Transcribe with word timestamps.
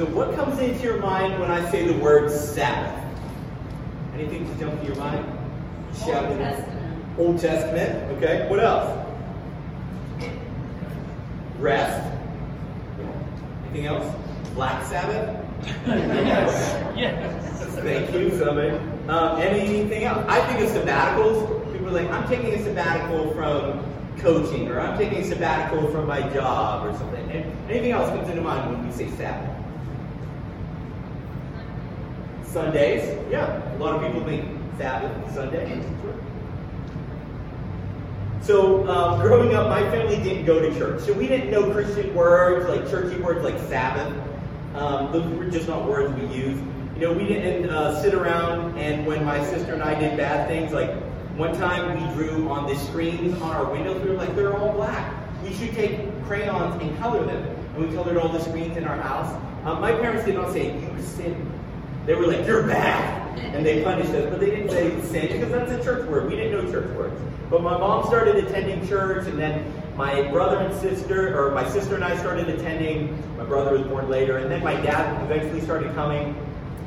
So, 0.00 0.06
what 0.06 0.34
comes 0.34 0.58
into 0.60 0.82
your 0.82 0.96
mind 0.96 1.38
when 1.38 1.50
I 1.50 1.70
say 1.70 1.86
the 1.86 1.92
word 1.98 2.30
Sabbath? 2.30 3.04
Anything 4.14 4.50
to 4.50 4.58
jump 4.58 4.80
to 4.80 4.86
your 4.86 4.96
mind? 4.96 5.26
Old 5.88 5.94
Testament. 5.94 7.18
Old 7.18 7.38
Testament. 7.38 8.16
Okay. 8.16 8.48
What 8.48 8.60
else? 8.60 9.06
Rest. 11.58 12.16
Anything 13.64 13.88
else? 13.88 14.16
Black 14.54 14.86
Sabbath. 14.86 15.36
yes. 15.86 16.82
Yes. 16.96 17.76
Thank 17.80 18.10
you, 18.14 18.30
somebody. 18.38 18.70
Um, 19.06 19.38
anything 19.38 20.04
else? 20.04 20.24
I 20.28 20.40
think 20.46 20.60
of 20.60 20.74
sabbaticals. 20.74 21.72
People 21.72 21.88
are 21.88 22.02
like, 22.02 22.10
I'm 22.10 22.26
taking 22.26 22.54
a 22.54 22.64
sabbatical 22.64 23.34
from 23.34 23.84
coaching, 24.16 24.68
or 24.68 24.80
I'm 24.80 24.96
taking 24.96 25.18
a 25.18 25.24
sabbatical 25.24 25.90
from 25.92 26.06
my 26.06 26.22
job, 26.30 26.86
or 26.86 26.96
something. 26.96 27.30
And 27.32 27.70
anything 27.70 27.92
else 27.92 28.08
comes 28.08 28.30
into 28.30 28.40
mind 28.40 28.70
when 28.70 28.86
we 28.86 28.92
say 28.94 29.10
Sabbath? 29.10 29.49
Sundays. 32.52 33.16
Yeah, 33.30 33.74
a 33.74 33.78
lot 33.78 33.94
of 33.94 34.02
people 34.02 34.24
think 34.24 34.44
Sabbath, 34.76 35.34
Sunday. 35.34 35.82
So, 38.42 38.88
um, 38.88 39.20
growing 39.20 39.54
up, 39.54 39.68
my 39.68 39.82
family 39.90 40.16
didn't 40.16 40.46
go 40.46 40.58
to 40.60 40.76
church. 40.78 41.02
So, 41.02 41.12
we 41.12 41.28
didn't 41.28 41.50
know 41.50 41.70
Christian 41.70 42.14
words, 42.14 42.68
like 42.68 42.90
churchy 42.90 43.20
words 43.20 43.44
like 43.44 43.58
Sabbath. 43.68 44.12
Um, 44.74 45.12
those 45.12 45.26
were 45.34 45.50
just 45.50 45.68
not 45.68 45.86
words 45.86 46.12
we 46.14 46.26
used. 46.34 46.60
You 46.96 47.02
know, 47.02 47.12
we 47.12 47.26
didn't 47.26 47.70
uh, 47.70 48.00
sit 48.02 48.14
around 48.14 48.78
and 48.78 49.06
when 49.06 49.24
my 49.24 49.42
sister 49.44 49.74
and 49.74 49.82
I 49.82 49.98
did 49.98 50.16
bad 50.16 50.48
things, 50.48 50.72
like 50.72 50.90
one 51.36 51.56
time 51.56 51.94
we 51.94 52.14
drew 52.14 52.48
on 52.48 52.66
the 52.66 52.76
screens 52.76 53.40
on 53.40 53.54
our 53.54 53.70
windows, 53.70 54.02
we 54.02 54.10
were 54.10 54.16
like, 54.16 54.34
they're 54.34 54.56
all 54.56 54.72
black. 54.72 55.14
We 55.42 55.52
should 55.54 55.72
take 55.72 56.00
crayons 56.24 56.80
and 56.82 56.98
color 56.98 57.24
them. 57.24 57.42
And 57.74 57.88
we 57.88 57.94
colored 57.94 58.16
all 58.16 58.28
the 58.28 58.40
screens 58.40 58.76
in 58.76 58.84
our 58.84 59.00
house. 59.00 59.32
Um, 59.64 59.80
my 59.80 59.92
parents 59.92 60.24
did 60.24 60.34
not 60.34 60.52
say, 60.52 60.74
you 60.74 61.02
sin. 61.02 61.59
They 62.06 62.14
were 62.14 62.26
like, 62.26 62.46
you're 62.46 62.66
bad. 62.66 63.38
And 63.38 63.64
they 63.64 63.82
punished 63.82 64.10
us. 64.10 64.28
But 64.30 64.40
they 64.40 64.50
didn't 64.50 64.70
say 64.70 65.00
sin 65.02 65.32
because 65.32 65.50
that's 65.50 65.72
a 65.72 65.84
church 65.84 66.08
word. 66.08 66.30
We 66.30 66.36
didn't 66.36 66.52
know 66.52 66.72
church 66.72 66.90
words. 66.96 67.20
But 67.50 67.62
my 67.62 67.76
mom 67.76 68.06
started 68.06 68.36
attending 68.36 68.86
church, 68.86 69.26
and 69.26 69.38
then 69.38 69.72
my 69.96 70.22
brother 70.30 70.58
and 70.58 70.74
sister, 70.80 71.36
or 71.36 71.52
my 71.52 71.68
sister 71.68 71.96
and 71.96 72.04
I 72.04 72.16
started 72.18 72.48
attending. 72.48 73.16
My 73.36 73.44
brother 73.44 73.76
was 73.76 73.86
born 73.86 74.08
later. 74.08 74.38
And 74.38 74.50
then 74.50 74.62
my 74.62 74.74
dad 74.74 75.22
eventually 75.24 75.60
started 75.60 75.94
coming. 75.94 76.34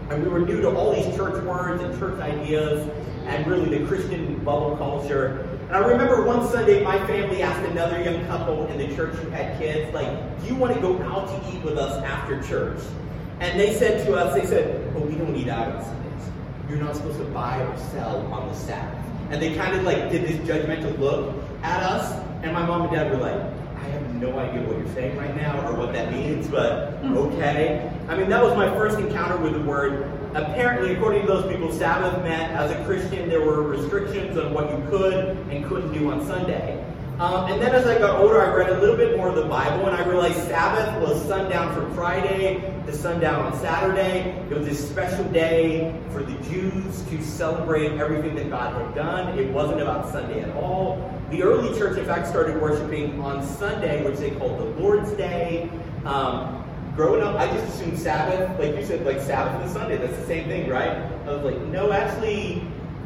And 0.09 0.23
we 0.23 0.30
were 0.30 0.39
new 0.39 0.61
to 0.61 0.75
all 0.75 0.94
these 0.94 1.16
church 1.16 1.44
words 1.44 1.81
and 1.81 1.97
church 2.00 2.19
ideas 2.19 2.88
and 3.25 3.47
really 3.47 3.78
the 3.78 3.88
Christian 3.88 4.36
bubble 4.44 4.75
culture. 4.78 5.47
And 5.67 5.78
I 5.78 5.80
remember 5.80 6.25
one 6.25 6.47
Sunday 6.50 6.84
my 6.84 6.97
family 7.08 7.41
asked 7.41 7.66
another 7.69 8.02
young 8.03 8.25
couple 8.28 8.67
in 8.67 8.78
the 8.78 8.94
church 8.95 9.16
who 9.16 9.30
had 9.30 9.58
kids, 9.58 9.94
like, 9.94 10.41
do 10.41 10.47
you 10.47 10.56
want 10.56 10.73
to 10.75 10.81
go 10.81 11.02
out 11.03 11.28
to 11.28 11.56
eat 11.56 11.64
with 11.64 11.78
us 11.78 12.03
after 12.03 12.41
church? 12.44 12.80
And 13.44 13.60
they 13.60 13.76
said 13.76 14.06
to 14.06 14.16
us, 14.16 14.34
they 14.34 14.48
said, 14.48 14.90
oh, 14.96 15.02
we 15.02 15.16
don't 15.16 15.36
eat 15.36 15.50
out 15.50 15.76
on 15.76 15.84
Sundays. 15.84 16.30
You're 16.70 16.80
not 16.80 16.96
supposed 16.96 17.18
to 17.18 17.26
buy 17.26 17.62
or 17.62 17.78
sell 17.78 18.26
on 18.32 18.48
the 18.48 18.56
Sabbath. 18.56 19.06
And 19.32 19.42
they 19.42 19.54
kind 19.54 19.76
of 19.76 19.84
like 19.84 20.10
did 20.10 20.24
this 20.26 20.38
judgmental 20.48 20.98
look 20.98 21.36
at 21.62 21.84
us. 21.84 22.26
And 22.42 22.54
my 22.54 22.66
mom 22.66 22.84
and 22.84 22.92
dad 22.92 23.12
were 23.12 23.18
like, 23.18 23.36
I 23.36 23.90
have 23.90 24.16
no 24.16 24.40
idea 24.40 24.62
what 24.66 24.78
you're 24.78 24.94
saying 24.94 25.18
right 25.18 25.36
now 25.36 25.68
or 25.68 25.76
what 25.76 25.92
that 25.92 26.14
means, 26.14 26.48
but 26.48 26.92
hmm. 27.02 27.18
okay. 27.18 27.92
I 28.08 28.16
mean, 28.16 28.30
that 28.30 28.42
was 28.42 28.56
my 28.56 28.70
first 28.70 28.98
encounter 28.98 29.36
with 29.36 29.52
the 29.54 29.62
word. 29.62 30.10
Apparently, 30.36 30.94
according 30.94 31.24
to 31.24 31.28
those 31.28 31.52
people, 31.52 31.70
Sabbath 31.70 32.24
meant 32.24 32.54
as 32.54 32.72
a 32.72 32.86
Christian 32.86 33.28
there 33.28 33.42
were 33.42 33.62
restrictions 33.62 34.38
on 34.38 34.54
what 34.54 34.72
you 34.72 34.90
could 34.90 35.38
and 35.52 35.66
couldn't 35.66 35.92
do 35.92 36.10
on 36.10 36.26
Sunday. 36.26 36.83
Um, 37.19 37.52
and 37.52 37.61
then 37.61 37.75
as 37.75 37.86
I 37.86 38.00
got 38.00 38.19
older, 38.19 38.42
I 38.42 38.52
read 38.56 38.69
a 38.69 38.80
little 38.80 38.97
bit 38.97 39.16
more 39.16 39.30
of 39.30 39.36
the 39.36 39.45
Bible, 39.45 39.86
and 39.86 39.95
I 39.95 40.03
realized 40.08 40.36
Sabbath 40.47 41.00
was 41.00 41.23
sundown 41.25 41.73
from 41.75 41.94
Friday 41.94 42.73
to 42.88 42.92
sundown 42.92 43.45
on 43.45 43.59
Saturday. 43.59 44.31
It 44.50 44.58
was 44.58 44.67
a 44.67 44.73
special 44.73 45.23
day 45.25 45.94
for 46.12 46.23
the 46.23 46.34
Jews 46.50 47.03
to 47.03 47.23
celebrate 47.23 47.91
everything 48.00 48.34
that 48.35 48.50
God 48.50 48.81
had 48.81 48.96
done. 48.96 49.38
It 49.38 49.52
wasn't 49.52 49.81
about 49.81 50.09
Sunday 50.09 50.41
at 50.41 50.56
all. 50.56 51.13
The 51.29 51.44
early 51.44 51.78
church, 51.78 52.00
in 52.00 52.06
fact, 52.06 52.28
started 52.28 52.59
worshiping 52.59 53.22
on 53.22 53.46
Sunday, 53.46 54.03
which 54.03 54.18
they 54.18 54.31
called 54.31 54.59
the 54.59 54.81
Lord's 54.81 55.12
Day. 55.12 55.69
Um, 56.06 56.66
growing 56.96 57.22
up, 57.22 57.35
I 57.35 57.46
just 57.46 57.75
assumed 57.75 58.00
Sabbath, 58.00 58.59
like 58.59 58.75
you 58.75 58.84
said, 58.84 59.06
like 59.06 59.22
Sabbath 59.22 59.62
and 59.62 59.72
Sunday. 59.72 59.97
That's 59.97 60.18
the 60.18 60.25
same 60.25 60.47
thing, 60.47 60.68
right? 60.68 60.97
I 61.28 61.31
was 61.31 61.44
like, 61.44 61.62
no, 61.68 61.91
actually, 61.91 62.62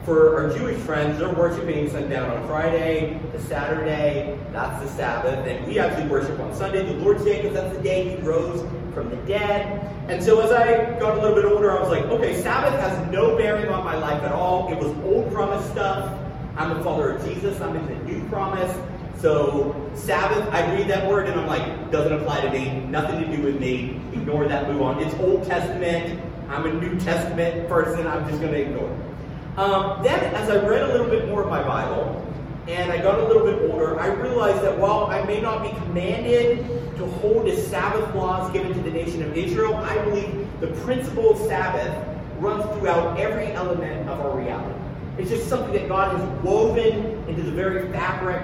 for 0.07 0.38
our 0.38 0.57
Jewish 0.57 0.78
friends, 0.84 1.19
they're 1.19 1.34
worshiping 1.34 1.90
sundown 1.90 2.31
on 2.31 2.47
Friday, 2.47 3.19
the 3.34 3.41
Saturday, 3.41 4.40
that's 4.53 4.81
the 4.81 4.88
Sabbath, 4.95 5.45
and 5.45 5.68
we 5.68 5.79
actually 5.79 6.07
worship 6.07 6.40
on 6.40 6.56
Sunday, 6.56 6.85
the 6.85 6.94
Lord's 6.94 7.25
Day, 7.25 7.41
because 7.41 7.53
that's 7.56 7.75
the 7.75 7.84
day 7.84 8.16
He 8.16 8.23
rose 8.23 8.62
from 8.94 9.09
the 9.09 9.17
dead. 9.28 9.94
And 10.07 10.23
so 10.23 10.40
as 10.40 10.50
I 10.50 10.97
got 10.97 11.17
a 11.17 11.22
little 11.22 11.35
bit 11.35 11.44
older, 11.44 11.78
I 11.78 11.81
was 11.81 11.90
like, 11.90 12.06
okay, 12.06 12.41
Sabbath 12.41 12.79
has 12.79 13.12
no 13.12 13.35
bearing 13.35 13.67
on 13.67 13.84
my 13.84 13.97
life 13.97 14.23
at 14.23 14.31
all. 14.31 14.72
It 14.72 14.78
was 14.78 14.96
old 15.03 15.29
promise 15.34 15.69
stuff. 15.72 16.17
I'm 16.56 16.72
a 16.72 16.81
follower 16.85 17.12
of 17.12 17.25
Jesus. 17.25 17.59
I'm 17.59 17.75
in 17.75 17.85
the 17.85 18.06
new 18.06 18.25
promise. 18.29 18.73
So 19.19 19.91
Sabbath, 19.94 20.47
I 20.53 20.73
read 20.73 20.88
that 20.88 21.06
word 21.09 21.28
and 21.28 21.38
I'm 21.38 21.47
like, 21.47 21.91
doesn't 21.91 22.13
apply 22.13 22.40
to 22.46 22.50
me. 22.50 22.79
Nothing 22.85 23.29
to 23.29 23.35
do 23.35 23.44
with 23.44 23.59
me. 23.59 24.00
Ignore 24.13 24.47
that. 24.47 24.72
Move 24.72 24.84
on. 24.84 25.03
It's 25.03 25.13
Old 25.16 25.44
Testament. 25.44 26.17
I'm 26.47 26.66
a 26.66 26.72
New 26.72 26.97
Testament 26.97 27.67
person. 27.67 28.07
I'm 28.07 28.25
just 28.29 28.40
going 28.40 28.53
to 28.53 28.62
ignore 28.62 28.90
it. 28.90 29.16
Um, 29.57 30.03
then, 30.03 30.35
as 30.35 30.51
I 30.51 30.63
read 30.68 30.84
a 30.84 30.88
little 30.91 31.09
bit 31.09 31.28
more 31.28 31.41
of 31.41 31.50
my 31.50 31.63
Bible, 31.63 32.23
and 32.68 32.91
I 32.91 33.01
got 33.01 33.19
a 33.19 33.28
little 33.28 33.44
bit 33.44 33.72
older, 33.72 34.00
I 34.00 34.06
realized 34.09 34.62
that 34.62 34.78
while 34.78 35.07
I 35.07 35.23
may 35.23 35.41
not 35.41 35.63
be 35.63 35.69
commanded 35.79 36.59
to 36.97 37.06
hold 37.07 37.47
the 37.47 37.57
Sabbath 37.57 38.13
laws 38.13 38.53
given 38.53 38.72
to 38.72 38.79
the 38.81 38.91
nation 38.91 39.23
of 39.23 39.35
Israel, 39.35 39.73
I 39.75 39.97
believe 40.06 40.47
the 40.59 40.67
principle 40.84 41.31
of 41.31 41.40
Sabbath 41.40 41.91
runs 42.38 42.66
throughout 42.78 43.19
every 43.19 43.51
element 43.53 44.07
of 44.07 44.19
our 44.19 44.38
reality. 44.38 44.79
It's 45.17 45.31
just 45.31 45.47
something 45.47 45.73
that 45.73 45.88
God 45.88 46.16
has 46.16 46.44
woven 46.44 47.28
into 47.28 47.41
the 47.41 47.51
very 47.51 47.91
fabric 47.91 48.44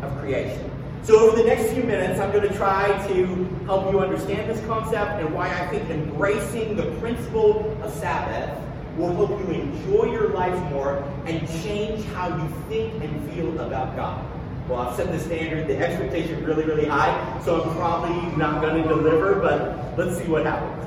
of 0.00 0.18
creation. 0.20 0.70
So, 1.02 1.20
over 1.20 1.36
the 1.36 1.44
next 1.44 1.74
few 1.74 1.82
minutes, 1.82 2.18
I'm 2.18 2.32
going 2.32 2.48
to 2.48 2.54
try 2.56 2.86
to 3.08 3.26
help 3.66 3.92
you 3.92 4.00
understand 4.00 4.48
this 4.48 4.64
concept 4.64 5.20
and 5.20 5.34
why 5.34 5.50
I 5.50 5.66
think 5.68 5.90
embracing 5.90 6.74
the 6.74 6.90
principle 7.00 7.78
of 7.82 7.92
Sabbath 7.92 8.63
will 8.96 9.14
help 9.14 9.30
you 9.30 9.54
enjoy 9.54 10.12
your 10.12 10.28
life 10.28 10.58
more 10.70 10.98
and 11.26 11.46
change 11.62 12.04
how 12.06 12.28
you 12.28 12.48
think 12.68 13.02
and 13.02 13.32
feel 13.32 13.58
about 13.60 13.96
God. 13.96 14.24
Well, 14.68 14.80
I've 14.80 14.96
set 14.96 15.12
the 15.12 15.18
standard, 15.18 15.66
the 15.66 15.76
expectation 15.76 16.42
really, 16.44 16.64
really 16.64 16.86
high, 16.86 17.40
so 17.44 17.62
I'm 17.62 17.76
probably 17.76 18.36
not 18.36 18.62
going 18.62 18.82
to 18.82 18.88
deliver, 18.88 19.34
but 19.40 19.98
let's 19.98 20.18
see 20.18 20.26
what 20.28 20.46
happens. 20.46 20.80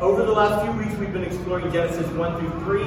Over 0.00 0.24
the 0.24 0.32
last 0.32 0.62
few 0.64 0.72
weeks, 0.84 0.96
we've 0.98 1.12
been 1.12 1.24
exploring 1.24 1.72
Genesis 1.72 2.06
1 2.12 2.40
through 2.40 2.60
3, 2.64 2.82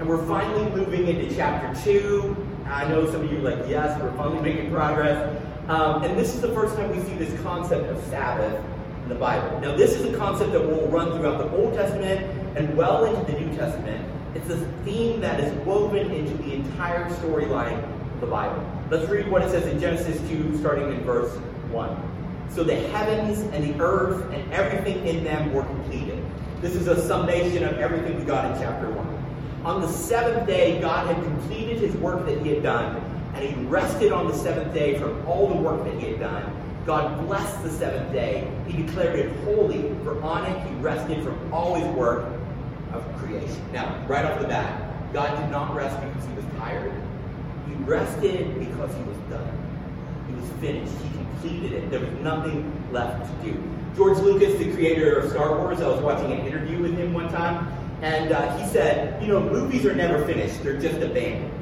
and 0.00 0.08
we're 0.08 0.26
finally 0.26 0.68
moving 0.70 1.06
into 1.06 1.32
chapter 1.34 1.78
2. 1.84 2.36
I 2.66 2.88
know 2.88 3.06
some 3.10 3.22
of 3.22 3.30
you 3.30 3.38
are 3.38 3.56
like, 3.56 3.68
yes, 3.68 4.00
we're 4.00 4.12
finally 4.16 4.40
making 4.40 4.72
progress. 4.72 5.40
Um, 5.68 6.02
and 6.02 6.18
this 6.18 6.34
is 6.34 6.40
the 6.40 6.52
first 6.52 6.74
time 6.76 6.90
we 6.90 7.02
see 7.02 7.14
this 7.14 7.40
concept 7.42 7.88
of 7.90 8.02
Sabbath 8.04 8.64
in 9.04 9.10
the 9.10 9.14
Bible. 9.14 9.60
Now, 9.60 9.76
this 9.76 9.92
is 9.92 10.12
a 10.12 10.16
concept 10.16 10.52
that 10.52 10.66
will 10.66 10.88
run 10.88 11.12
throughout 11.12 11.38
the 11.38 11.56
Old 11.56 11.74
Testament 11.74 12.26
and 12.56 12.74
well 12.76 13.04
into 13.04 13.30
the 13.30 13.38
New 13.38 13.54
Testament. 13.54 14.04
It's 14.34 14.48
a 14.48 14.56
theme 14.84 15.20
that 15.20 15.40
is 15.40 15.52
woven 15.66 16.10
into 16.10 16.34
the 16.42 16.54
entire 16.54 17.08
storyline 17.10 17.82
of 18.14 18.20
the 18.20 18.26
Bible. 18.26 18.64
Let's 18.90 19.08
read 19.10 19.30
what 19.30 19.42
it 19.42 19.50
says 19.50 19.66
in 19.66 19.78
Genesis 19.78 20.18
2, 20.28 20.56
starting 20.58 20.90
in 20.90 21.00
verse 21.02 21.36
1. 21.70 22.48
So 22.48 22.64
the 22.64 22.76
heavens 22.76 23.40
and 23.52 23.62
the 23.62 23.82
earth 23.82 24.32
and 24.32 24.52
everything 24.52 25.06
in 25.06 25.22
them 25.22 25.52
were 25.52 25.64
completed. 25.64 26.24
This 26.62 26.74
is 26.74 26.86
a 26.88 27.06
summation 27.06 27.62
of 27.64 27.78
everything 27.78 28.18
we 28.18 28.24
got 28.24 28.50
in 28.50 28.62
chapter 28.62 28.90
1. 28.90 29.66
On 29.66 29.82
the 29.82 29.88
seventh 29.88 30.46
day, 30.46 30.80
God 30.80 31.14
had 31.14 31.22
completed 31.24 31.78
his 31.78 31.94
work 31.96 32.24
that 32.26 32.40
he 32.40 32.54
had 32.54 32.62
done, 32.62 32.96
and 33.34 33.44
he 33.44 33.54
rested 33.64 34.12
on 34.12 34.28
the 34.28 34.34
seventh 34.34 34.72
day 34.72 34.98
from 34.98 35.26
all 35.26 35.48
the 35.48 35.56
work 35.56 35.84
that 35.84 35.94
he 36.00 36.12
had 36.12 36.20
done. 36.20 36.63
God 36.86 37.26
blessed 37.26 37.62
the 37.62 37.70
seventh 37.70 38.12
day. 38.12 38.50
He 38.66 38.82
declared 38.82 39.18
it 39.18 39.32
holy, 39.44 39.94
for 40.04 40.20
on 40.22 40.44
it 40.44 40.66
he 40.66 40.74
rested 40.76 41.24
from 41.24 41.52
all 41.52 41.74
his 41.74 41.86
work 41.96 42.26
of 42.92 43.02
creation. 43.16 43.62
Now, 43.72 44.04
right 44.06 44.24
off 44.24 44.40
the 44.40 44.46
bat, 44.46 45.12
God 45.12 45.34
did 45.40 45.50
not 45.50 45.74
rest 45.74 45.98
because 46.00 46.28
he 46.28 46.34
was 46.34 46.44
tired. 46.58 46.92
He 47.68 47.74
rested 47.84 48.58
because 48.58 48.94
he 48.94 49.02
was 49.04 49.16
done. 49.30 49.58
He 50.28 50.34
was 50.34 50.48
finished. 50.60 50.92
He 51.02 51.08
completed 51.16 51.72
it. 51.72 51.90
There 51.90 52.00
was 52.00 52.12
nothing 52.20 52.70
left 52.92 53.42
to 53.42 53.50
do. 53.50 53.62
George 53.96 54.18
Lucas, 54.18 54.58
the 54.58 54.72
creator 54.74 55.16
of 55.16 55.30
Star 55.30 55.56
Wars, 55.58 55.80
I 55.80 55.88
was 55.88 56.00
watching 56.00 56.32
an 56.32 56.46
interview 56.46 56.82
with 56.82 56.98
him 56.98 57.14
one 57.14 57.30
time, 57.30 57.72
and 58.02 58.32
uh, 58.32 58.56
he 58.58 58.66
said, 58.66 59.22
you 59.22 59.28
know, 59.28 59.40
movies 59.40 59.86
are 59.86 59.94
never 59.94 60.24
finished. 60.26 60.62
They're 60.62 60.80
just 60.80 61.00
abandoned. 61.00 61.52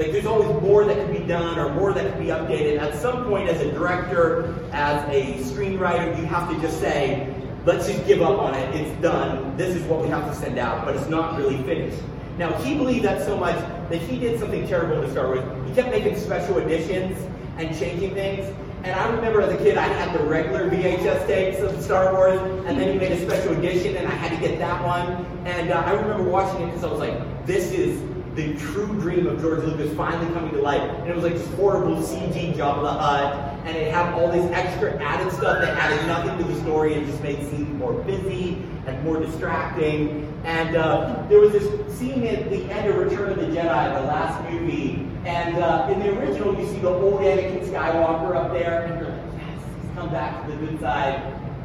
Like 0.00 0.12
there's 0.12 0.24
always 0.24 0.48
more 0.62 0.86
that 0.86 0.96
can 0.96 1.12
be 1.12 1.26
done 1.26 1.58
or 1.58 1.74
more 1.74 1.92
that 1.92 2.10
can 2.10 2.22
be 2.22 2.30
updated. 2.30 2.78
At 2.78 2.94
some 2.94 3.24
point, 3.24 3.50
as 3.50 3.60
a 3.60 3.70
director, 3.70 4.54
as 4.72 5.06
a 5.10 5.34
screenwriter, 5.44 6.18
you 6.18 6.24
have 6.24 6.48
to 6.48 6.58
just 6.62 6.80
say, 6.80 7.34
let's 7.66 7.86
just 7.86 8.06
give 8.06 8.22
up 8.22 8.38
on 8.38 8.54
it. 8.54 8.74
It's 8.74 9.02
done. 9.02 9.54
This 9.58 9.76
is 9.76 9.82
what 9.82 10.00
we 10.00 10.08
have 10.08 10.26
to 10.26 10.34
send 10.34 10.58
out, 10.58 10.86
but 10.86 10.96
it's 10.96 11.08
not 11.08 11.36
really 11.36 11.62
finished. 11.64 12.02
Now, 12.38 12.50
he 12.62 12.74
believed 12.78 13.04
that 13.04 13.26
so 13.26 13.36
much 13.36 13.56
that 13.90 14.00
he 14.00 14.18
did 14.18 14.40
something 14.40 14.66
terrible 14.66 15.02
to 15.02 15.10
Star 15.10 15.26
Wars. 15.26 15.68
He 15.68 15.74
kept 15.74 15.90
making 15.90 16.16
special 16.16 16.56
editions, 16.56 17.18
and 17.60 17.78
changing 17.78 18.14
things. 18.14 18.46
And 18.82 18.98
I 18.98 19.10
remember 19.10 19.42
as 19.42 19.52
a 19.52 19.58
kid, 19.58 19.76
I 19.76 19.86
had 19.86 20.18
the 20.18 20.24
regular 20.24 20.70
VHS 20.70 21.26
tapes 21.26 21.60
of 21.60 21.78
Star 21.82 22.14
Wars, 22.14 22.40
and 22.66 22.80
then 22.80 22.92
he 22.92 22.98
made 22.98 23.12
a 23.12 23.20
special 23.20 23.52
edition, 23.58 23.96
and 23.96 24.08
I 24.08 24.12
had 24.12 24.34
to 24.34 24.48
get 24.48 24.58
that 24.58 24.82
one. 24.82 25.26
And 25.46 25.70
uh, 25.70 25.82
I 25.84 25.92
remember 25.92 26.22
watching 26.22 26.62
it 26.62 26.66
because 26.66 26.84
I 26.84 26.90
was 26.90 27.00
like, 27.00 27.46
this 27.46 27.72
is 27.72 28.00
the 28.40 28.58
true 28.58 28.86
dream 29.00 29.26
of 29.26 29.40
George 29.40 29.62
Lucas 29.64 29.94
finally 29.96 30.32
coming 30.32 30.50
to 30.52 30.62
life. 30.62 30.80
And 30.80 31.08
it 31.08 31.14
was 31.14 31.24
like 31.24 31.34
this 31.34 31.46
horrible 31.54 31.96
CG 31.96 32.54
Jabba 32.54 32.82
the 32.82 32.92
Hutt, 32.92 33.66
and 33.66 33.76
it 33.76 33.92
had 33.92 34.14
all 34.14 34.30
this 34.30 34.50
extra 34.52 34.96
added 35.02 35.30
stuff 35.32 35.60
that 35.60 35.76
added 35.76 36.06
nothing 36.06 36.38
to 36.38 36.52
the 36.52 36.58
story 36.62 36.94
and 36.94 37.06
just 37.06 37.22
made 37.22 37.38
scenes 37.50 37.68
more 37.78 37.92
busy 37.92 38.62
and 38.86 39.02
more 39.04 39.20
distracting. 39.20 40.26
And 40.44 40.76
uh, 40.76 41.26
there 41.28 41.38
was 41.38 41.52
this 41.52 41.98
scene 41.98 42.26
at 42.26 42.48
the 42.48 42.64
end 42.72 42.88
of 42.88 42.96
Return 42.96 43.30
of 43.30 43.38
the 43.38 43.46
Jedi, 43.46 44.00
the 44.00 44.06
last 44.06 44.50
movie, 44.50 45.06
and 45.26 45.56
uh, 45.58 45.88
in 45.92 46.00
the 46.00 46.18
original 46.18 46.58
you 46.58 46.66
see 46.66 46.78
the 46.78 46.88
old 46.88 47.20
Anakin 47.20 47.66
Skywalker 47.66 48.34
up 48.34 48.52
there, 48.52 48.84
and 48.84 49.00
you're 49.00 49.10
like, 49.10 49.20
yes, 49.36 49.58
he's 49.82 49.94
come 49.94 50.10
back 50.10 50.46
to 50.46 50.52
the 50.52 50.66
good 50.66 50.80
side. 50.80 51.20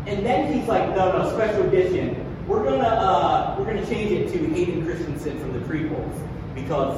And 0.08 0.26
then 0.26 0.52
he's 0.52 0.68
like, 0.68 0.90
no, 0.90 1.18
no, 1.18 1.32
special 1.34 1.64
edition. 1.64 2.22
We're 2.48 2.64
gonna 2.64 2.84
uh, 2.84 3.56
we're 3.58 3.66
gonna 3.66 3.86
change 3.88 4.12
it 4.12 4.32
to 4.34 4.38
Hayden 4.50 4.86
Christensen 4.86 5.40
from 5.40 5.54
the 5.54 5.60
prequels 5.60 6.22
because 6.56 6.98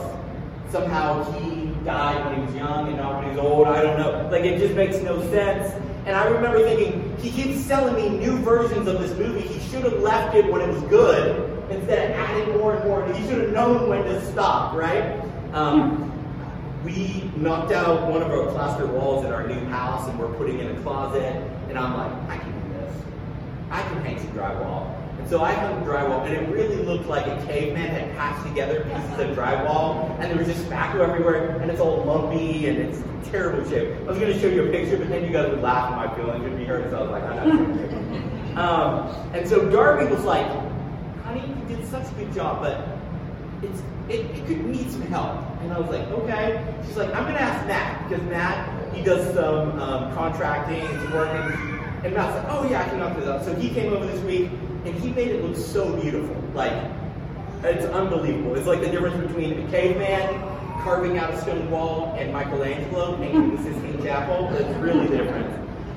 somehow 0.69 1.23
he 1.33 1.65
died 1.83 2.25
when 2.25 2.35
he 2.35 2.45
was 2.45 2.55
young 2.55 2.87
and 2.87 2.97
not 2.97 3.15
when 3.15 3.23
he 3.25 3.29
was 3.37 3.39
old. 3.39 3.67
I 3.67 3.81
don't 3.81 3.97
know. 3.97 4.29
Like 4.31 4.45
it 4.45 4.59
just 4.59 4.75
makes 4.75 4.97
no 4.97 5.19
sense. 5.29 5.73
And 6.05 6.15
I 6.15 6.25
remember 6.27 6.59
thinking, 6.63 7.17
he 7.19 7.31
keeps 7.31 7.59
selling 7.65 7.95
me 7.95 8.17
new 8.17 8.37
versions 8.37 8.87
of 8.87 8.99
this 8.99 9.17
movie. 9.17 9.41
He 9.41 9.59
should 9.69 9.83
have 9.83 9.99
left 10.01 10.35
it 10.35 10.49
when 10.49 10.61
it 10.61 10.69
was 10.69 10.81
good 10.83 11.57
instead 11.69 12.11
of 12.11 12.15
adding 12.15 12.57
more 12.57 12.75
and 12.75 12.85
more. 12.85 13.05
He 13.13 13.27
should 13.27 13.41
have 13.41 13.51
known 13.51 13.89
when 13.89 14.03
to 14.03 14.25
stop, 14.31 14.73
right? 14.73 15.21
Um, 15.53 16.13
we 16.85 17.29
knocked 17.35 17.73
out 17.73 18.09
one 18.09 18.21
of 18.21 18.31
our 18.31 18.49
plaster 18.51 18.85
walls 18.85 19.25
in 19.25 19.33
our 19.33 19.45
new 19.45 19.65
house 19.65 20.07
and 20.07 20.17
we're 20.17 20.33
putting 20.35 20.59
in 20.59 20.67
a 20.67 20.81
closet. 20.81 21.35
And 21.67 21.77
I'm 21.77 21.97
like, 21.97 22.29
I 22.29 22.41
can 22.41 22.51
do 22.53 22.73
this. 22.75 22.93
I 23.69 23.81
can 23.81 24.01
paint 24.03 24.21
some 24.21 24.31
drywall. 24.31 24.96
So 25.29 25.43
I 25.43 25.51
hung 25.51 25.83
drywall, 25.83 26.25
and 26.25 26.33
it 26.33 26.47
really 26.49 26.77
looked 26.77 27.07
like 27.07 27.27
a 27.27 27.45
caveman 27.45 27.89
had 27.89 28.15
patched 28.15 28.47
together 28.47 28.85
pieces 28.85 29.19
of 29.19 29.35
drywall, 29.35 30.17
and 30.19 30.31
there 30.31 30.37
was 30.37 30.47
just 30.47 30.63
spackle 30.69 31.01
everywhere, 31.01 31.59
and 31.59 31.69
it's 31.69 31.81
all 31.81 32.03
lumpy, 32.05 32.67
and 32.67 32.77
it's 32.77 33.03
terrible 33.29 33.69
shape. 33.69 33.93
I 34.01 34.03
was 34.03 34.19
going 34.19 34.31
to 34.31 34.39
show 34.39 34.47
you 34.47 34.67
a 34.67 34.71
picture, 34.71 34.97
but 34.97 35.09
then 35.09 35.25
you 35.25 35.31
guys 35.31 35.49
would 35.49 35.61
laugh 35.61 35.91
at 35.91 35.97
my 35.97 36.15
feelings 36.15 36.45
and 36.45 36.57
be 36.57 36.63
hurt, 36.63 36.89
so 36.89 36.97
I 36.97 37.01
was 37.01 37.11
like, 37.11 37.23
I'm 37.23 37.35
not 37.35 37.57
going 37.57 37.89
to. 37.89 38.61
Um, 38.61 39.33
and 39.33 39.47
so 39.47 39.69
Darby 39.69 40.11
was 40.11 40.23
like, 40.23 40.47
honey, 41.23 41.41
you 41.41 41.75
did 41.75 41.85
such 41.89 42.09
a 42.09 42.15
good 42.15 42.33
job, 42.33 42.61
but 42.61 42.87
it's 43.61 43.81
it, 44.09 44.21
it 44.37 44.47
could 44.47 44.65
need 44.65 44.89
some 44.89 45.01
help. 45.03 45.41
And 45.61 45.73
I 45.73 45.79
was 45.79 45.89
like, 45.89 46.07
okay. 46.07 46.75
She's 46.85 46.97
like, 46.97 47.13
I'm 47.13 47.23
gonna 47.23 47.39
ask 47.39 47.67
Matt 47.67 48.07
because 48.07 48.23
Matt 48.25 48.95
he 48.95 49.03
does 49.03 49.33
some 49.35 49.79
um, 49.79 50.13
contracting, 50.15 50.81
he's 50.81 51.11
working. 51.11 51.76
And 52.07 52.15
Matt's 52.15 52.37
like, 52.37 52.45
oh 52.55 52.69
yeah, 52.69 52.83
I 52.83 52.87
can 52.87 52.99
knock 52.99 53.17
this 53.17 53.27
out. 53.27 53.43
So 53.43 53.53
he 53.55 53.69
came 53.69 53.91
over 53.91 54.05
this 54.05 54.23
week 54.23 54.49
and 54.85 54.95
he 54.95 55.09
made 55.09 55.27
it 55.27 55.43
look 55.43 55.57
so 55.57 55.93
beautiful. 55.99 56.41
Like 56.53 56.71
it's 57.65 57.85
unbelievable. 57.87 58.55
It's 58.55 58.65
like 58.65 58.79
the 58.79 58.87
difference 58.87 59.27
between 59.27 59.59
a 59.59 59.69
caveman 59.69 60.41
carving 60.83 61.17
out 61.17 61.33
a 61.33 61.41
stone 61.41 61.69
wall 61.69 62.15
and 62.17 62.31
Michelangelo 62.31 63.17
making 63.17 63.57
the 63.57 63.61
Sistine 63.61 64.01
Chapel. 64.01 64.47
It's 64.55 64.77
really 64.77 65.09
different. 65.09 65.53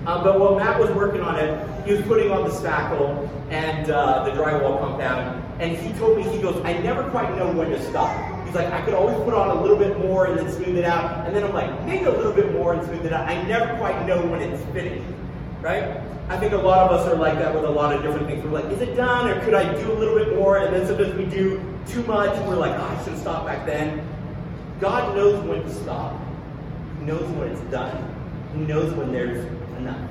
Um, 0.09 0.25
but 0.25 0.41
while 0.41 0.57
Matt 0.57 0.81
was 0.81 0.91
working 0.91 1.21
on 1.21 1.39
it, 1.39 1.87
he 1.87 1.93
was 1.93 2.03
putting 2.07 2.33
on 2.33 2.43
the 2.43 2.51
spackle 2.51 3.29
and 3.51 3.89
uh, 3.89 4.25
the 4.25 4.33
drywall 4.33 4.81
compound. 4.81 5.45
And 5.61 5.77
he 5.77 5.93
told 5.97 6.17
me, 6.17 6.25
he 6.25 6.43
goes, 6.43 6.61
I 6.65 6.73
never 6.79 7.09
quite 7.11 7.37
know 7.37 7.53
when 7.53 7.71
to 7.71 7.81
stop. 7.91 8.45
He's 8.47 8.57
like, 8.57 8.73
I 8.73 8.81
could 8.85 8.95
always 8.95 9.17
put 9.19 9.33
on 9.33 9.57
a 9.57 9.63
little 9.63 9.77
bit 9.77 9.97
more 10.01 10.27
and 10.27 10.37
then 10.37 10.51
smooth 10.51 10.77
it 10.77 10.85
out. 10.85 11.25
And 11.25 11.37
then 11.37 11.45
I'm 11.45 11.55
like, 11.55 11.85
maybe 11.85 12.07
a 12.07 12.11
little 12.11 12.33
bit 12.33 12.51
more 12.53 12.75
and 12.75 12.83
smooth 12.85 13.07
it 13.07 13.13
out. 13.13 13.29
I 13.29 13.41
never 13.43 13.77
quite 13.77 14.07
know 14.07 14.27
when 14.27 14.41
it's 14.41 14.65
finished, 14.73 15.05
right? 15.61 16.01
I 16.29 16.37
think 16.39 16.53
a 16.53 16.57
lot 16.57 16.91
of 16.91 16.99
us 16.99 17.09
are 17.09 17.17
like 17.17 17.35
that 17.39 17.55
with 17.55 17.65
a 17.65 17.71
lot 17.71 17.95
of 17.95 18.03
different 18.03 18.27
things. 18.27 18.45
We're 18.45 18.51
like, 18.51 18.67
is 18.67 18.81
it 18.81 18.95
done 18.95 19.29
or 19.29 19.41
could 19.45 19.55
I 19.55 19.65
do 19.81 19.93
a 19.93 19.95
little 19.95 20.17
bit 20.17 20.37
more? 20.37 20.59
And 20.59 20.75
then 20.75 20.87
sometimes 20.87 21.15
we 21.15 21.25
do 21.25 21.61
too 21.89 22.03
much 22.05 22.37
and 22.37 22.49
we're 22.49 22.57
like, 22.57 22.79
oh, 22.79 22.85
I 22.85 22.99
should 23.03 23.15
have 23.15 23.21
stopped 23.21 23.47
back 23.47 23.67
then. 23.67 24.07
God 24.81 25.15
knows 25.15 25.45
when 25.45 25.63
to 25.63 25.75
stop. 25.75 26.21
He 26.99 27.05
knows 27.05 27.29
when 27.33 27.49
it's 27.49 27.61
done. 27.63 28.17
He 28.55 28.61
knows 28.61 28.93
when 28.95 29.13
there's 29.13 29.45
enough. 29.77 30.11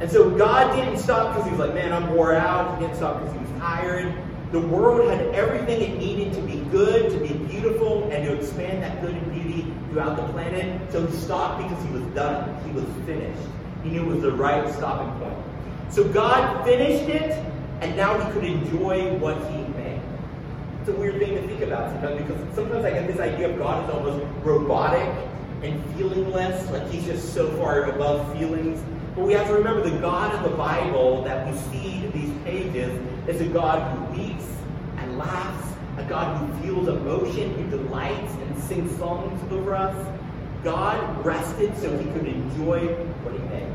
And 0.00 0.10
so 0.10 0.30
God 0.30 0.74
didn't 0.76 0.98
stop 0.98 1.34
because 1.34 1.44
he 1.44 1.50
was 1.50 1.60
like, 1.60 1.74
man, 1.74 1.92
I'm 1.92 2.12
wore 2.14 2.34
out. 2.34 2.78
He 2.78 2.84
didn't 2.84 2.96
stop 2.96 3.20
because 3.20 3.32
he 3.34 3.38
was 3.38 3.60
tired. 3.60 4.12
The 4.52 4.60
world 4.60 5.08
had 5.10 5.34
everything 5.34 5.80
it 5.80 5.98
needed 5.98 6.32
to 6.34 6.40
be 6.42 6.58
good, 6.70 7.10
to 7.10 7.18
be 7.18 7.34
beautiful, 7.46 8.10
and 8.10 8.26
to 8.26 8.34
expand 8.34 8.82
that 8.82 9.00
good 9.00 9.14
and 9.14 9.32
beauty 9.32 9.72
throughout 9.90 10.16
the 10.16 10.32
planet. 10.32 10.80
So 10.92 11.06
he 11.06 11.16
stopped 11.16 11.62
because 11.62 11.84
he 11.84 11.90
was 11.92 12.02
done. 12.14 12.62
He 12.64 12.72
was 12.72 12.84
finished. 13.06 13.40
He 13.86 13.92
knew 13.92 14.02
it 14.02 14.14
was 14.14 14.22
the 14.22 14.32
right 14.32 14.68
stopping 14.74 15.16
point. 15.20 15.38
So 15.90 16.02
God 16.08 16.64
finished 16.64 17.08
it, 17.08 17.30
and 17.80 17.96
now 17.96 18.18
he 18.18 18.32
could 18.32 18.42
enjoy 18.42 19.16
what 19.18 19.36
he 19.48 19.58
made. 19.74 20.00
It's 20.80 20.88
a 20.88 20.92
weird 20.92 21.20
thing 21.20 21.34
to 21.36 21.46
think 21.46 21.60
about 21.60 21.92
sometimes 21.92 22.20
because 22.20 22.54
sometimes 22.56 22.84
I 22.84 22.90
get 22.90 23.06
this 23.06 23.20
idea 23.20 23.48
of 23.48 23.58
God 23.58 23.84
as 23.84 23.94
almost 23.94 24.24
robotic 24.42 25.08
and 25.62 25.80
feelingless, 25.94 26.68
like 26.72 26.90
he's 26.90 27.04
just 27.04 27.32
so 27.32 27.48
far 27.58 27.84
above 27.84 28.36
feelings. 28.36 28.82
But 29.14 29.24
we 29.24 29.34
have 29.34 29.46
to 29.46 29.54
remember 29.54 29.88
the 29.88 29.98
God 30.00 30.34
of 30.34 30.50
the 30.50 30.56
Bible 30.56 31.22
that 31.22 31.46
we 31.46 31.56
see 31.70 32.04
in 32.04 32.10
these 32.10 32.32
pages 32.42 33.00
is 33.28 33.40
a 33.40 33.46
God 33.46 33.80
who 33.96 34.20
weeps 34.20 34.48
and 34.96 35.16
laughs, 35.16 35.72
a 35.96 36.02
God 36.08 36.38
who 36.38 36.62
feels 36.64 36.88
emotion, 36.88 37.54
who 37.54 37.70
delights 37.70 38.32
and 38.32 38.58
sings 38.64 38.98
songs 38.98 39.40
over 39.52 39.76
us. 39.76 40.15
God 40.66 41.24
rested 41.24 41.78
so 41.78 41.96
he 41.96 42.06
could 42.06 42.26
enjoy 42.26 42.88
what 43.22 43.32
he 43.32 43.38
made. 43.50 43.72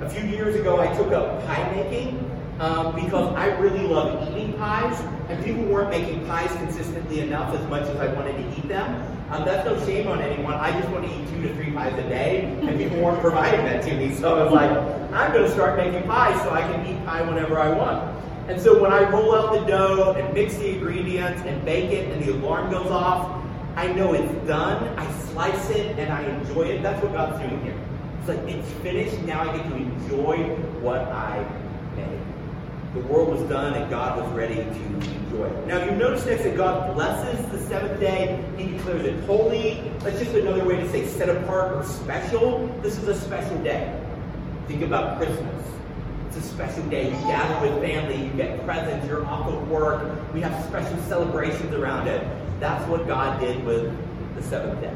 A 0.00 0.08
few 0.08 0.22
years 0.22 0.54
ago, 0.54 0.80
I 0.80 0.86
took 0.96 1.10
up 1.10 1.44
pie 1.44 1.68
making 1.74 2.16
um, 2.60 2.94
because 2.94 3.34
I 3.34 3.46
really 3.58 3.82
love 3.82 4.30
eating 4.30 4.52
pies, 4.52 5.00
and 5.28 5.44
people 5.44 5.64
weren't 5.64 5.90
making 5.90 6.24
pies 6.28 6.48
consistently 6.58 7.18
enough 7.18 7.52
as 7.56 7.68
much 7.68 7.82
as 7.88 7.96
I 7.96 8.14
wanted 8.14 8.36
to 8.36 8.56
eat 8.56 8.68
them. 8.68 9.04
Um, 9.32 9.44
that's 9.44 9.66
no 9.66 9.84
shame 9.84 10.06
on 10.06 10.22
anyone. 10.22 10.54
I 10.54 10.70
just 10.78 10.88
want 10.90 11.06
to 11.06 11.12
eat 11.12 11.28
two 11.28 11.42
to 11.42 11.52
three 11.56 11.72
pies 11.72 11.92
a 11.94 12.08
day, 12.08 12.44
and 12.62 12.78
people 12.78 13.02
weren't 13.02 13.20
providing 13.28 13.64
that 13.64 13.82
to 13.82 13.96
me. 13.96 14.14
So 14.14 14.38
I 14.38 14.44
was 14.44 14.52
like, 14.52 14.70
I'm 15.12 15.32
going 15.32 15.44
to 15.44 15.50
start 15.50 15.76
making 15.76 16.04
pies 16.04 16.40
so 16.42 16.50
I 16.50 16.60
can 16.60 16.86
eat 16.86 17.04
pie 17.04 17.22
whenever 17.22 17.58
I 17.58 17.70
want. 17.70 18.16
And 18.48 18.62
so 18.62 18.80
when 18.80 18.92
I 18.92 19.10
roll 19.10 19.34
out 19.34 19.58
the 19.58 19.66
dough 19.66 20.14
and 20.16 20.32
mix 20.32 20.54
the 20.54 20.74
ingredients 20.74 21.42
and 21.42 21.64
bake 21.64 21.90
it, 21.90 22.12
and 22.12 22.22
the 22.22 22.32
alarm 22.32 22.70
goes 22.70 22.92
off, 22.92 23.44
I 23.78 23.86
know 23.92 24.12
it's 24.12 24.32
done. 24.48 24.98
I 24.98 25.08
slice 25.26 25.70
it 25.70 25.96
and 26.00 26.12
I 26.12 26.24
enjoy 26.24 26.62
it. 26.62 26.82
That's 26.82 27.00
what 27.00 27.12
God's 27.12 27.38
doing 27.38 27.62
here. 27.62 27.80
It's 28.18 28.28
like 28.28 28.38
it's 28.40 28.68
finished. 28.82 29.16
Now 29.20 29.48
I 29.48 29.56
get 29.56 29.68
to 29.68 29.76
enjoy 29.76 30.36
what 30.80 31.02
I 31.02 31.48
made. 31.94 32.20
The 32.94 33.06
world 33.06 33.28
was 33.28 33.48
done 33.48 33.74
and 33.74 33.88
God 33.88 34.20
was 34.20 34.28
ready 34.32 34.56
to 34.56 34.62
enjoy 34.64 35.46
it. 35.46 35.66
Now 35.68 35.84
you 35.84 35.92
notice 35.92 36.26
next 36.26 36.42
that 36.42 36.56
God 36.56 36.92
blesses 36.96 37.38
the 37.52 37.58
seventh 37.68 38.00
day. 38.00 38.44
He 38.56 38.72
declares 38.72 39.04
it 39.04 39.24
holy. 39.26 39.80
That's 40.00 40.18
just 40.18 40.34
another 40.34 40.64
way 40.64 40.78
to 40.78 40.90
say 40.90 41.06
set 41.06 41.28
apart 41.28 41.76
or 41.76 41.84
special. 41.84 42.66
This 42.82 42.98
is 42.98 43.06
a 43.06 43.14
special 43.14 43.56
day. 43.58 43.96
Think 44.66 44.82
about 44.82 45.18
Christmas. 45.18 45.64
It's 46.26 46.38
a 46.38 46.42
special 46.42 46.82
day. 46.88 47.04
You 47.04 47.16
gather 47.28 47.70
with 47.70 47.80
family, 47.80 48.24
you 48.24 48.30
get 48.32 48.64
presents, 48.64 49.06
you're 49.06 49.24
off 49.24 49.46
of 49.46 49.70
work. 49.70 50.34
We 50.34 50.40
have 50.40 50.64
special 50.64 51.00
celebrations 51.02 51.72
around 51.74 52.08
it. 52.08 52.26
That's 52.60 52.84
what 52.88 53.06
God 53.06 53.40
did 53.40 53.64
with 53.64 53.94
the 54.34 54.42
seventh 54.42 54.80
day. 54.80 54.94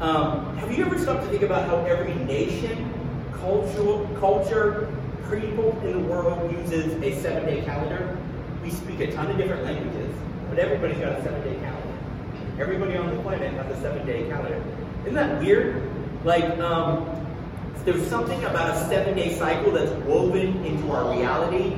Um, 0.00 0.56
have 0.56 0.72
you 0.72 0.84
ever 0.84 0.98
stopped 0.98 1.24
to 1.24 1.28
think 1.28 1.42
about 1.42 1.68
how 1.68 1.78
every 1.84 2.14
nation, 2.24 2.92
cultural, 3.34 4.08
culture, 4.18 4.90
people 5.28 5.78
in 5.84 5.92
the 5.92 6.08
world 6.08 6.50
uses 6.52 6.94
a 7.02 7.20
seven-day 7.20 7.62
calendar? 7.62 8.16
We 8.62 8.70
speak 8.70 9.00
a 9.00 9.12
ton 9.12 9.30
of 9.30 9.36
different 9.36 9.64
languages, 9.64 10.14
but 10.48 10.58
everybody's 10.58 10.98
got 10.98 11.12
a 11.18 11.22
seven-day 11.22 11.58
calendar. 11.60 11.98
Everybody 12.58 12.96
on 12.96 13.14
the 13.14 13.22
planet 13.22 13.52
has 13.52 13.76
a 13.76 13.80
seven-day 13.82 14.28
calendar. 14.28 14.62
Isn't 15.02 15.14
that 15.14 15.40
weird? 15.40 15.82
Like, 16.24 16.58
um, 16.58 17.14
there's 17.84 18.06
something 18.08 18.42
about 18.44 18.76
a 18.76 18.88
seven-day 18.88 19.36
cycle 19.36 19.72
that's 19.72 19.92
woven 20.04 20.64
into 20.64 20.90
our 20.90 21.12
reality. 21.12 21.76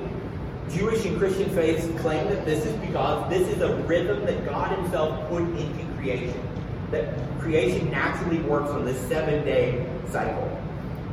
Jewish 0.73 1.05
and 1.05 1.19
Christian 1.19 1.51
faiths 1.51 1.87
claim 2.01 2.29
that 2.29 2.45
this 2.45 2.65
is 2.65 2.75
because 2.77 3.29
this 3.29 3.49
is 3.49 3.61
a 3.61 3.75
rhythm 3.83 4.25
that 4.27 4.45
God 4.45 4.77
Himself 4.79 5.29
put 5.29 5.43
into 5.43 5.85
creation 5.97 6.41
that 6.91 7.15
creation 7.41 7.91
naturally 7.91 8.41
works 8.41 8.71
on 8.71 8.85
this 8.85 8.99
seven 9.09 9.45
day 9.45 9.87
cycle. 10.09 10.57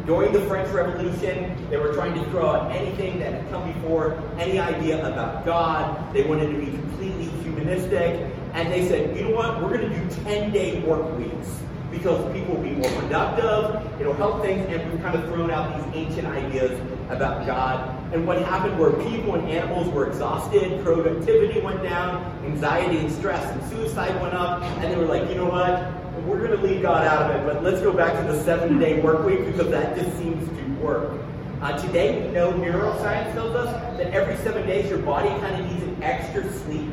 During 0.06 0.32
the 0.32 0.42
French 0.42 0.72
Revolution, 0.72 1.70
they 1.70 1.78
were 1.78 1.94
trying 1.94 2.14
to 2.14 2.30
throw 2.30 2.48
out 2.48 2.72
anything 2.72 3.20
that 3.20 3.34
had 3.34 3.50
come 3.50 3.72
before, 3.74 4.22
any 4.40 4.58
idea 4.58 5.06
about 5.06 5.46
God. 5.46 6.14
They 6.14 6.24
wanted 6.24 6.54
to 6.54 6.60
be 6.60 6.72
completely 6.72 7.26
humanistic. 7.44 8.32
And 8.54 8.72
they 8.72 8.88
said, 8.88 9.16
you 9.16 9.24
know 9.24 9.36
what, 9.36 9.62
we're 9.62 9.78
going 9.78 9.90
to 9.90 10.00
do 10.00 10.24
10 10.24 10.52
day 10.52 10.80
work 10.82 11.18
weeks 11.18 11.60
because 11.92 12.34
people 12.34 12.56
will 12.56 12.64
be 12.64 12.72
more 12.72 12.90
productive, 13.02 14.02
it'll 14.02 14.14
help 14.14 14.42
things, 14.42 14.66
and 14.68 14.92
we've 14.92 15.02
kind 15.02 15.16
of 15.16 15.26
thrown 15.30 15.52
out 15.52 15.94
these 15.94 16.06
ancient 16.06 16.28
ideas 16.28 16.80
about 17.10 17.46
God. 17.46 17.94
And 18.14 18.26
what 18.26 18.42
happened 18.42 18.80
where 18.80 18.92
people 18.92 19.36
and 19.36 19.50
animals 19.50 19.88
were 19.90 20.08
exhausted, 20.08 20.84
productivity 20.84 21.62
went 21.62 21.84
down, 21.84 22.24
anxiety 22.46 22.98
and 22.98 23.12
stress 23.12 23.44
and 23.52 23.64
suicide 23.72 24.22
went 24.22 24.34
up, 24.34 24.62
and 24.62 24.92
they 24.92 24.98
were 24.98 25.06
like, 25.06 25.28
you 25.30 25.36
know 25.36 25.50
what? 25.50 25.94
we're 26.28 26.40
going 26.46 26.60
to 26.60 26.66
leave 26.66 26.82
God 26.82 27.06
out 27.06 27.30
of 27.30 27.36
it, 27.40 27.46
but 27.46 27.64
let's 27.64 27.82
go 27.82 27.94
back 27.94 28.14
to 28.20 28.32
the 28.32 28.44
seven 28.44 28.80
day 28.80 29.00
work 29.00 29.26
week 29.26 29.46
because 29.46 29.70
that 29.70 29.96
just 29.96 30.16
seems 30.18 30.48
to 30.48 30.64
work. 30.82 31.14
Uh, 31.62 31.78
today, 31.78 32.22
we 32.22 32.32
know 32.34 32.52
neuroscience 32.52 33.32
tells 33.34 33.56
us 33.56 33.98
that 33.98 34.14
every 34.14 34.36
seven 34.38 34.68
days 34.68 34.90
your 34.90 35.00
body 35.00 35.30
kind 35.42 35.64
of 35.64 35.72
needs 35.72 35.84
an 35.84 36.04
extra 36.04 36.52
sleep. 36.60 36.90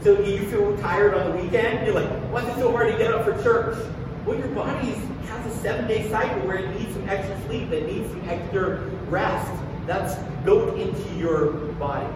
So 0.00 0.18
you 0.22 0.48
feel 0.48 0.76
tired 0.78 1.14
on 1.14 1.30
the 1.30 1.42
weekend, 1.42 1.86
you're 1.86 1.94
like, 1.94 2.08
why 2.32 2.42
is 2.42 2.56
it 2.56 2.60
so 2.60 2.72
hard 2.72 2.90
to 2.90 2.98
get 2.98 3.12
up 3.12 3.24
for 3.24 3.40
church? 3.42 3.76
Well, 4.28 4.38
your 4.38 4.48
body 4.48 4.90
has 5.28 5.46
a 5.46 5.58
seven 5.60 5.88
day 5.88 6.06
cycle 6.10 6.46
where 6.46 6.58
it 6.58 6.78
needs 6.78 6.92
some 6.92 7.08
extra 7.08 7.34
sleep, 7.46 7.72
it 7.72 7.86
needs 7.86 8.10
some 8.10 8.28
extra 8.28 8.76
rest. 9.08 9.50
That's 9.86 10.16
built 10.44 10.78
into 10.78 11.14
your 11.14 11.52
body. 11.78 12.06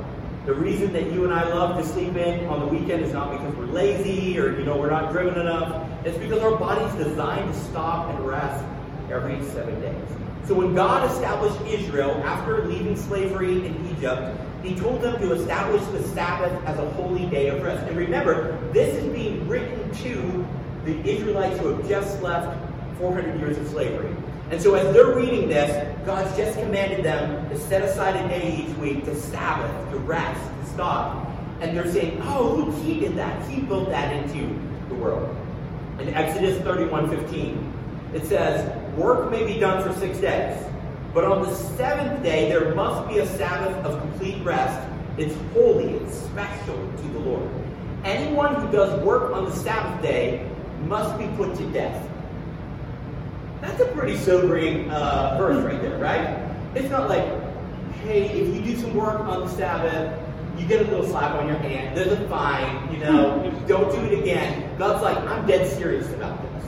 The 0.44 0.52
reason 0.52 0.92
that 0.92 1.10
you 1.10 1.24
and 1.24 1.32
I 1.32 1.48
love 1.48 1.82
to 1.82 1.88
sleep 1.90 2.14
in 2.16 2.44
on 2.48 2.60
the 2.60 2.66
weekend 2.66 3.02
is 3.02 3.14
not 3.14 3.30
because 3.30 3.56
we're 3.56 3.64
lazy 3.64 4.38
or 4.38 4.58
you 4.58 4.62
know 4.66 4.76
we're 4.76 4.90
not 4.90 5.10
driven 5.10 5.40
enough. 5.40 5.88
It's 6.04 6.18
because 6.18 6.42
our 6.42 6.54
body's 6.54 6.92
designed 7.02 7.50
to 7.50 7.58
stop 7.60 8.10
and 8.10 8.26
rest 8.26 8.62
every 9.10 9.42
seven 9.46 9.80
days. 9.80 10.08
So 10.44 10.52
when 10.52 10.74
God 10.74 11.10
established 11.10 11.62
Israel 11.62 12.10
after 12.26 12.66
leaving 12.66 12.94
slavery 12.94 13.64
in 13.64 13.88
Egypt, 13.96 14.38
he 14.62 14.74
told 14.74 15.00
them 15.00 15.18
to 15.18 15.32
establish 15.32 15.82
the 15.86 16.02
Sabbath 16.08 16.62
as 16.66 16.78
a 16.78 16.90
holy 16.90 17.24
day 17.30 17.48
of 17.48 17.62
rest. 17.62 17.88
And 17.88 17.96
remember, 17.96 18.58
this 18.74 19.02
is 19.02 19.10
being 19.14 19.48
written 19.48 19.90
to 20.02 20.46
the 20.84 20.98
Israelites 21.08 21.58
who 21.60 21.68
have 21.68 21.88
just 21.88 22.20
left 22.22 22.58
400 22.98 23.38
years 23.38 23.56
of 23.58 23.68
slavery. 23.68 24.14
And 24.50 24.60
so 24.60 24.74
as 24.74 24.92
they're 24.92 25.14
reading 25.14 25.48
this, 25.48 25.96
God's 26.04 26.36
just 26.36 26.58
commanded 26.58 27.04
them 27.04 27.48
to 27.48 27.58
set 27.58 27.82
aside 27.82 28.16
a 28.16 28.28
day 28.28 28.64
each 28.66 28.76
week 28.76 29.04
to 29.06 29.14
Sabbath, 29.14 29.90
to 29.90 29.98
rest, 29.98 30.40
to 30.60 30.66
stop. 30.66 31.26
And 31.60 31.76
they're 31.76 31.90
saying, 31.90 32.20
oh, 32.22 32.70
he 32.82 33.00
did 33.00 33.16
that. 33.16 33.48
He 33.48 33.62
built 33.62 33.88
that 33.90 34.14
into 34.14 34.58
the 34.88 34.94
world. 34.96 35.34
In 36.00 36.12
Exodus 36.12 36.60
31, 36.62 37.08
15, 37.08 37.72
it 38.14 38.26
says, 38.26 38.68
work 38.96 39.30
may 39.30 39.46
be 39.46 39.58
done 39.58 39.82
for 39.82 39.98
six 39.98 40.18
days, 40.18 40.62
but 41.14 41.24
on 41.24 41.42
the 41.42 41.54
seventh 41.54 42.22
day 42.22 42.48
there 42.48 42.74
must 42.74 43.08
be 43.08 43.18
a 43.18 43.26
Sabbath 43.26 43.74
of 43.86 44.00
complete 44.00 44.42
rest. 44.44 44.86
It's 45.16 45.34
holy, 45.52 45.94
it's 45.94 46.14
special 46.14 46.74
to 46.74 47.08
the 47.08 47.18
Lord. 47.20 47.48
Anyone 48.04 48.54
who 48.56 48.70
does 48.72 49.00
work 49.02 49.32
on 49.32 49.44
the 49.44 49.52
Sabbath 49.52 50.02
day 50.02 50.50
must 50.84 51.18
be 51.18 51.26
put 51.36 51.56
to 51.56 51.66
death. 51.72 52.08
That's 53.60 53.80
a 53.80 53.86
pretty 53.86 54.16
sobering 54.16 54.90
uh, 54.90 55.36
verse 55.38 55.64
right 55.64 55.80
there, 55.80 55.98
right? 55.98 56.38
It's 56.74 56.90
not 56.90 57.08
like, 57.08 57.24
hey, 58.02 58.28
if 58.28 58.54
you 58.54 58.62
do 58.62 58.76
some 58.76 58.94
work 58.94 59.20
on 59.20 59.40
the 59.40 59.48
Sabbath, 59.48 60.18
you 60.58 60.66
get 60.66 60.80
a 60.82 60.90
little 60.90 61.06
slap 61.06 61.36
on 61.36 61.46
your 61.46 61.56
hand. 61.58 61.96
There's 61.96 62.12
a 62.12 62.28
fine, 62.28 62.92
you 62.92 62.98
know, 62.98 63.50
don't 63.68 63.90
do 63.94 64.04
it 64.04 64.18
again. 64.18 64.76
God's 64.78 65.02
like, 65.02 65.16
I'm 65.18 65.46
dead 65.46 65.70
serious 65.70 66.08
about 66.12 66.40
this. 66.42 66.64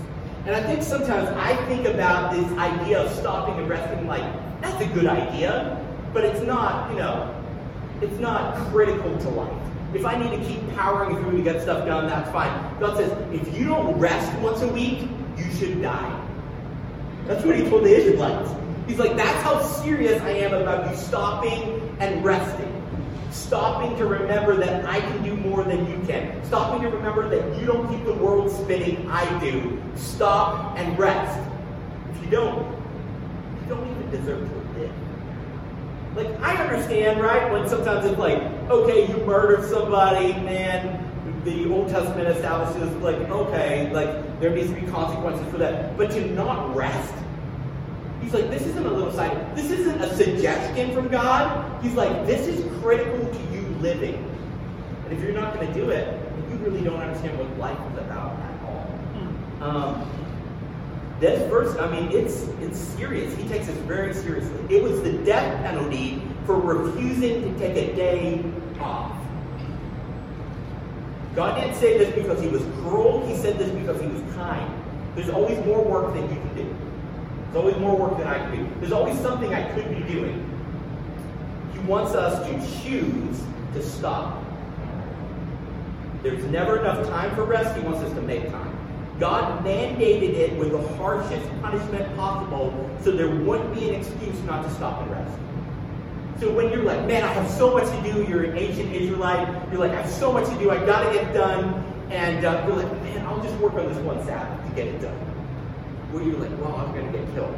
And 0.46 0.54
I 0.54 0.62
think 0.62 0.82
sometimes 0.82 1.28
I 1.30 1.56
think 1.66 1.86
about 1.86 2.32
this 2.32 2.50
idea 2.58 3.02
of 3.02 3.10
stopping 3.12 3.58
and 3.58 3.68
resting 3.68 4.06
like, 4.06 4.22
that's 4.60 4.80
a 4.82 4.86
good 4.86 5.06
idea, 5.06 5.84
but 6.12 6.24
it's 6.24 6.42
not, 6.42 6.90
you 6.90 6.98
know, 6.98 7.34
it's 8.00 8.18
not 8.18 8.54
critical 8.70 9.16
to 9.18 9.28
life. 9.30 9.73
If 9.94 10.04
I 10.04 10.16
need 10.16 10.36
to 10.36 10.44
keep 10.44 10.74
powering 10.74 11.16
through 11.16 11.36
to 11.36 11.42
get 11.42 11.62
stuff 11.62 11.86
done, 11.86 12.08
that's 12.08 12.30
fine. 12.32 12.50
God 12.80 12.96
says, 12.96 13.12
if 13.32 13.56
you 13.56 13.66
don't 13.66 13.96
rest 13.98 14.36
once 14.40 14.60
a 14.62 14.68
week, 14.68 15.08
you 15.36 15.50
should 15.52 15.80
die. 15.80 16.20
That's 17.26 17.44
what 17.44 17.56
he 17.56 17.62
told 17.68 17.84
the 17.84 17.94
Israelites. 17.94 18.50
He's 18.86 18.98
like, 18.98 19.16
that's 19.16 19.42
how 19.42 19.62
serious 19.62 20.20
I 20.22 20.30
am 20.30 20.52
about 20.52 20.90
you 20.90 20.96
stopping 20.96 21.96
and 22.00 22.24
resting. 22.24 22.70
Stopping 23.30 23.96
to 23.96 24.06
remember 24.06 24.56
that 24.56 24.84
I 24.84 25.00
can 25.00 25.22
do 25.22 25.36
more 25.36 25.64
than 25.64 25.88
you 25.90 26.06
can. 26.06 26.44
Stopping 26.44 26.82
to 26.82 26.88
remember 26.88 27.28
that 27.28 27.60
you 27.60 27.66
don't 27.66 27.88
keep 27.88 28.04
the 28.04 28.14
world 28.14 28.50
spinning, 28.50 29.08
I 29.10 29.38
do. 29.38 29.80
Stop 29.94 30.76
and 30.78 30.98
rest. 30.98 31.40
If 32.10 32.24
you 32.24 32.30
don't, 32.30 32.70
you 33.62 33.68
don't 33.68 33.90
even 33.90 34.10
deserve 34.10 34.48
to. 34.48 34.63
Like, 36.14 36.28
I 36.40 36.56
understand, 36.62 37.20
right? 37.20 37.52
When 37.52 37.68
sometimes 37.68 38.06
it's 38.06 38.18
like, 38.18 38.40
okay, 38.70 39.08
you 39.08 39.16
murdered 39.24 39.68
somebody, 39.68 40.32
man, 40.32 41.00
the 41.44 41.70
Old 41.72 41.88
Testament 41.88 42.28
establishes, 42.28 42.94
like, 43.02 43.16
okay, 43.16 43.92
like, 43.92 44.40
there 44.40 44.50
needs 44.50 44.68
to 44.68 44.80
be 44.80 44.86
consequences 44.86 45.46
for 45.50 45.58
that. 45.58 45.96
But 45.96 46.10
to 46.12 46.30
not 46.30 46.74
rest, 46.74 47.14
he's 48.22 48.32
like, 48.32 48.48
this 48.48 48.62
isn't 48.62 48.86
a 48.86 48.90
little 48.90 49.12
side, 49.12 49.56
this 49.56 49.70
isn't 49.70 50.00
a 50.00 50.14
suggestion 50.14 50.94
from 50.94 51.08
God. 51.08 51.82
He's 51.82 51.94
like, 51.94 52.26
this 52.26 52.46
is 52.46 52.64
critical 52.80 53.18
to 53.18 53.38
you 53.52 53.62
living. 53.80 54.14
And 55.04 55.12
if 55.12 55.22
you're 55.22 55.32
not 55.32 55.54
going 55.54 55.66
to 55.66 55.74
do 55.74 55.90
it, 55.90 56.18
you 56.48 56.56
really 56.56 56.82
don't 56.82 57.00
understand 57.00 57.38
what 57.38 57.58
life 57.58 57.78
is 57.92 57.98
about 57.98 58.38
at 58.38 58.62
all. 58.62 59.68
Um, 59.68 60.10
this 61.20 61.48
verse, 61.48 61.76
I 61.76 61.90
mean, 61.90 62.10
it's 62.10 62.42
it's 62.60 62.78
serious. 62.78 63.34
He 63.36 63.48
takes 63.48 63.66
this 63.66 63.76
very 63.78 64.12
seriously. 64.12 64.76
It 64.76 64.82
was 64.82 65.02
the 65.02 65.12
death 65.24 65.62
penalty 65.62 66.22
for 66.44 66.58
refusing 66.58 67.42
to 67.42 67.58
take 67.58 67.76
a 67.76 67.94
day 67.94 68.44
off. 68.80 69.16
God 71.34 71.60
didn't 71.60 71.76
say 71.76 71.98
this 71.98 72.14
because 72.14 72.40
he 72.40 72.48
was 72.48 72.62
cruel. 72.80 73.26
He 73.26 73.36
said 73.36 73.58
this 73.58 73.70
because 73.70 74.00
he 74.00 74.06
was 74.06 74.22
kind. 74.34 74.72
There's 75.14 75.30
always 75.30 75.58
more 75.64 75.82
work 75.82 76.14
that 76.14 76.22
you 76.22 76.28
can 76.28 76.54
do. 76.56 76.76
There's 77.44 77.56
always 77.56 77.76
more 77.76 77.96
work 77.96 78.18
that 78.18 78.26
I 78.26 78.38
can 78.38 78.56
do. 78.56 78.74
There's 78.80 78.92
always 78.92 79.18
something 79.20 79.52
I 79.54 79.72
could 79.72 79.88
be 79.88 80.12
doing. 80.12 80.50
He 81.72 81.78
wants 81.80 82.14
us 82.14 82.46
to 82.46 82.82
choose 82.82 83.42
to 83.74 83.82
stop. 83.82 84.42
There's 86.22 86.44
never 86.44 86.80
enough 86.80 87.06
time 87.08 87.34
for 87.34 87.44
rest. 87.44 87.76
He 87.76 87.82
wants 87.82 88.00
us 88.00 88.12
to 88.14 88.22
make 88.22 88.48
time. 88.50 88.73
God 89.20 89.64
mandated 89.64 90.34
it 90.34 90.56
with 90.58 90.72
the 90.72 90.82
harshest 90.96 91.48
punishment 91.62 92.16
possible 92.16 92.90
so 93.02 93.12
there 93.12 93.30
wouldn't 93.30 93.72
be 93.74 93.90
an 93.90 93.94
excuse 93.94 94.42
not 94.42 94.64
to 94.64 94.70
stop 94.74 95.02
and 95.02 95.10
rest. 95.12 95.38
So 96.40 96.52
when 96.52 96.70
you're 96.70 96.82
like, 96.82 97.06
man, 97.06 97.22
I 97.22 97.28
have 97.28 97.48
so 97.48 97.72
much 97.72 97.84
to 97.84 98.12
do, 98.12 98.24
you're 98.28 98.42
an 98.44 98.58
ancient 98.58 98.92
Israelite, 98.92 99.48
you're 99.70 99.80
like, 99.80 99.92
I 99.92 100.02
have 100.02 100.10
so 100.10 100.32
much 100.32 100.48
to 100.48 100.58
do, 100.58 100.70
I 100.70 100.84
gotta 100.84 101.12
get 101.14 101.32
done, 101.32 101.84
and 102.10 102.44
uh, 102.44 102.64
you're 102.66 102.76
like, 102.76 102.90
man, 103.02 103.24
I'll 103.26 103.42
just 103.42 103.54
work 103.60 103.74
on 103.74 103.86
this 103.86 103.98
one 103.98 104.24
Sabbath 104.26 104.68
to 104.68 104.74
get 104.74 104.88
it 104.88 105.00
done. 105.00 105.14
Where 106.10 106.24
you're 106.24 106.38
like, 106.38 106.50
well, 106.60 106.74
I'm 106.74 106.92
gonna 106.92 107.12
get 107.12 107.32
killed. 107.34 107.54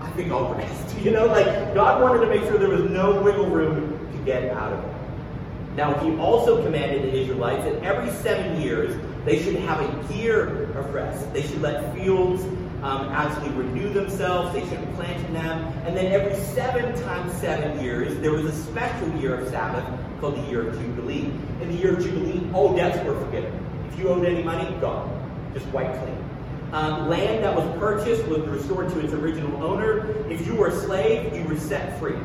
I 0.00 0.10
think 0.12 0.30
I'll 0.30 0.54
rest. 0.54 0.86
You 1.00 1.12
know, 1.12 1.24
like 1.24 1.46
God 1.72 2.02
wanted 2.02 2.20
to 2.20 2.26
make 2.26 2.42
sure 2.42 2.58
there 2.58 2.68
was 2.68 2.90
no 2.90 3.22
wiggle 3.22 3.46
room 3.46 3.98
to 4.12 4.18
get 4.26 4.50
out 4.54 4.70
of 4.70 4.84
it. 4.84 4.89
Now, 5.76 5.94
he 6.00 6.16
also 6.16 6.62
commanded 6.62 7.04
the 7.04 7.18
Israelites 7.18 7.64
that 7.64 7.82
every 7.82 8.10
seven 8.22 8.60
years 8.60 8.94
they 9.24 9.42
should 9.42 9.56
have 9.56 9.80
a 9.80 10.14
year 10.14 10.70
of 10.72 10.92
rest. 10.92 11.32
They 11.32 11.42
should 11.42 11.60
let 11.60 11.94
fields 11.94 12.42
um, 12.82 13.08
actually 13.10 13.50
renew 13.50 13.92
themselves. 13.92 14.52
They 14.54 14.62
shouldn't 14.62 14.94
plant 14.94 15.24
in 15.26 15.34
them. 15.34 15.72
And 15.86 15.96
then 15.96 16.06
every 16.06 16.34
seven 16.34 16.98
times 17.02 17.32
seven 17.34 17.82
years, 17.82 18.18
there 18.20 18.32
was 18.32 18.46
a 18.46 18.52
special 18.52 19.08
year 19.16 19.36
of 19.36 19.48
Sabbath 19.48 19.84
called 20.20 20.36
the 20.36 20.50
year 20.50 20.68
of 20.68 20.74
Jubilee. 20.74 21.32
In 21.60 21.68
the 21.68 21.74
year 21.74 21.94
of 21.94 22.02
Jubilee, 22.02 22.50
all 22.52 22.74
debts 22.74 23.04
were 23.04 23.18
forgiven. 23.24 23.52
If 23.92 23.98
you 23.98 24.08
owed 24.08 24.24
any 24.24 24.42
money, 24.42 24.74
gone. 24.80 25.08
Just 25.52 25.66
wiped 25.66 25.98
clean. 26.02 26.24
Um, 26.72 27.08
land 27.08 27.42
that 27.44 27.54
was 27.54 27.66
purchased 27.78 28.26
was 28.28 28.40
restored 28.48 28.88
to 28.90 29.00
its 29.00 29.12
original 29.12 29.62
owner. 29.62 30.08
If 30.30 30.46
you 30.46 30.54
were 30.54 30.68
a 30.68 30.76
slave, 30.80 31.34
you 31.36 31.44
were 31.44 31.58
set 31.58 31.98
free. 31.98 32.16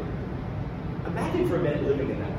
Imagine 1.08 1.50
for 1.50 1.56
a 1.56 1.64
minute 1.64 1.84
living 1.84 2.12
in 2.12 2.20
that. 2.20 2.35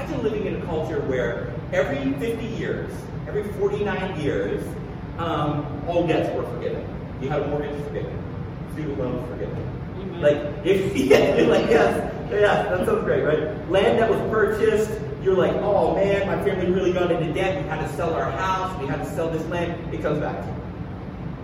Imagine 0.00 0.22
living 0.22 0.46
in 0.46 0.62
a 0.62 0.64
culture 0.64 0.98
where 1.00 1.52
every 1.74 2.14
50 2.14 2.46
years, 2.46 2.90
every 3.28 3.44
49 3.52 4.18
years, 4.18 4.66
um, 5.18 5.84
all 5.86 6.06
debts 6.06 6.34
were 6.34 6.42
forgiven. 6.54 6.86
You 7.20 7.28
had 7.28 7.42
a 7.42 7.48
mortgage 7.48 7.76
forgiven, 7.84 8.18
student 8.72 8.98
loans 8.98 9.28
forgiven. 9.28 10.22
Like 10.22 10.38
if 10.64 10.96
yeah, 11.10 11.18
like 11.46 11.68
yes, 11.68 12.14
yeah, 12.30 12.62
that 12.62 12.86
sounds 12.86 13.04
great, 13.04 13.24
right? 13.24 13.70
Land 13.70 13.98
that 13.98 14.08
was 14.08 14.18
purchased, 14.30 14.90
you're 15.22 15.36
like, 15.36 15.52
oh 15.56 15.94
man, 15.94 16.26
my 16.26 16.42
family 16.44 16.72
really 16.72 16.94
got 16.94 17.12
into 17.12 17.30
debt. 17.34 17.62
We 17.62 17.68
had 17.68 17.86
to 17.86 17.92
sell 17.94 18.14
our 18.14 18.30
house. 18.30 18.80
We 18.80 18.86
had 18.86 19.00
to 19.00 19.06
sell 19.14 19.28
this 19.28 19.44
land. 19.48 19.92
It 19.92 20.00
comes 20.00 20.18
back 20.20 20.40
to 20.40 20.46
you. 20.46 20.56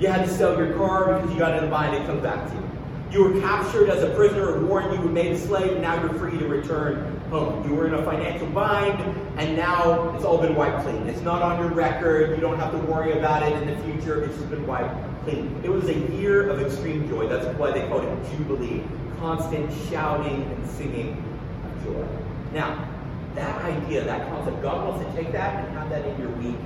You 0.01 0.09
had 0.09 0.25
to 0.25 0.33
sell 0.33 0.57
your 0.57 0.75
car 0.79 1.21
because 1.21 1.31
you 1.31 1.39
got 1.39 1.53
into 1.53 1.67
a 1.67 1.71
bind. 1.71 1.95
It 1.95 2.07
comes 2.07 2.23
back 2.23 2.49
to 2.49 2.55
you. 2.55 2.66
You 3.11 3.23
were 3.23 3.41
captured 3.41 3.89
as 3.89 4.03
a 4.03 4.11
prisoner 4.15 4.57
of 4.57 4.69
war 4.69 4.81
and 4.81 4.93
you 4.93 5.01
were 5.01 5.13
made 5.13 5.33
a 5.33 5.39
slave, 5.39 5.79
now 5.81 6.01
you're 6.01 6.13
free 6.15 6.37
to 6.39 6.49
return 6.49 7.21
home. 7.31 7.69
You 7.69 7.75
were 7.75 7.87
in 7.87 7.95
a 7.95 8.03
financial 8.05 8.49
bind, 8.49 9.01
and 9.39 9.57
now 9.57 10.15
it's 10.15 10.25
all 10.25 10.39
been 10.39 10.55
wiped 10.55 10.83
clean. 10.83 11.09
It's 11.09 11.21
not 11.21 11.41
on 11.41 11.61
your 11.61 11.71
record. 11.71 12.31
You 12.31 12.41
don't 12.41 12.59
have 12.59 12.73
to 12.73 12.79
worry 12.79 13.13
about 13.13 13.43
it 13.43 13.63
in 13.63 13.69
the 13.69 13.83
future. 13.85 14.25
It's 14.25 14.37
just 14.37 14.51
been 14.51 14.67
wiped 14.67 14.95
clean. 15.25 15.61
It 15.63 15.71
was 15.71 15.89
a 15.89 15.95
year 15.95 16.49
of 16.51 16.61
extreme 16.61 17.09
joy. 17.09 17.29
That's 17.29 17.47
why 17.59 17.71
they 17.71 17.87
called 17.89 18.05
it 18.05 18.37
Jubilee. 18.37 18.83
Constant 19.19 19.73
shouting 19.89 20.43
and 20.43 20.71
singing 20.71 21.23
of 21.65 21.85
joy. 21.85 22.07
Now, 22.53 22.89
that 23.35 23.65
idea, 23.65 24.05
that 24.05 24.29
concept, 24.29 24.63
God 24.63 24.89
wants 24.89 25.07
to 25.07 25.23
take 25.23 25.33
that 25.33 25.65
and 25.65 25.77
have 25.77 25.91
that 25.91 26.05
in 26.05 26.19
your 26.21 26.31
week 26.31 26.57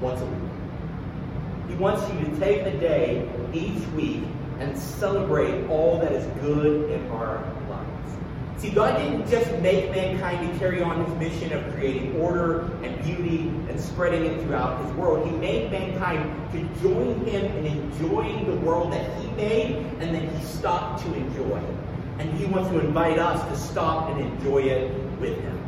once 0.00 0.20
a 0.20 0.26
week. 0.26 0.50
He 1.68 1.74
wants 1.74 2.02
you 2.12 2.24
to 2.24 2.38
take 2.38 2.66
a 2.66 2.78
day 2.78 3.28
each 3.52 3.86
week 3.88 4.24
and 4.62 4.78
celebrate 4.78 5.66
all 5.66 5.98
that 5.98 6.12
is 6.12 6.24
good 6.40 6.90
in 6.90 7.10
our 7.10 7.38
lives. 7.68 8.16
See, 8.58 8.70
God 8.70 8.96
didn't 8.96 9.28
just 9.28 9.50
make 9.60 9.90
mankind 9.90 10.52
to 10.52 10.58
carry 10.58 10.80
on 10.80 11.04
his 11.04 11.14
mission 11.16 11.52
of 11.52 11.74
creating 11.74 12.14
order 12.20 12.70
and 12.84 13.02
beauty 13.02 13.48
and 13.68 13.80
spreading 13.80 14.24
it 14.24 14.40
throughout 14.42 14.84
his 14.84 14.94
world. 14.94 15.28
He 15.28 15.36
made 15.36 15.72
mankind 15.72 16.30
to 16.52 16.80
join 16.80 17.24
him 17.24 17.44
in 17.56 17.66
enjoying 17.66 18.46
the 18.46 18.56
world 18.64 18.92
that 18.92 19.20
he 19.20 19.26
made 19.32 19.76
and 19.98 20.14
that 20.14 20.22
he 20.22 20.44
stopped 20.44 21.02
to 21.04 21.12
enjoy. 21.12 21.60
And 22.20 22.32
he 22.34 22.44
wants 22.44 22.70
to 22.70 22.78
invite 22.78 23.18
us 23.18 23.42
to 23.48 23.68
stop 23.68 24.10
and 24.10 24.20
enjoy 24.20 24.58
it 24.58 24.92
with 25.18 25.40
him. 25.40 25.58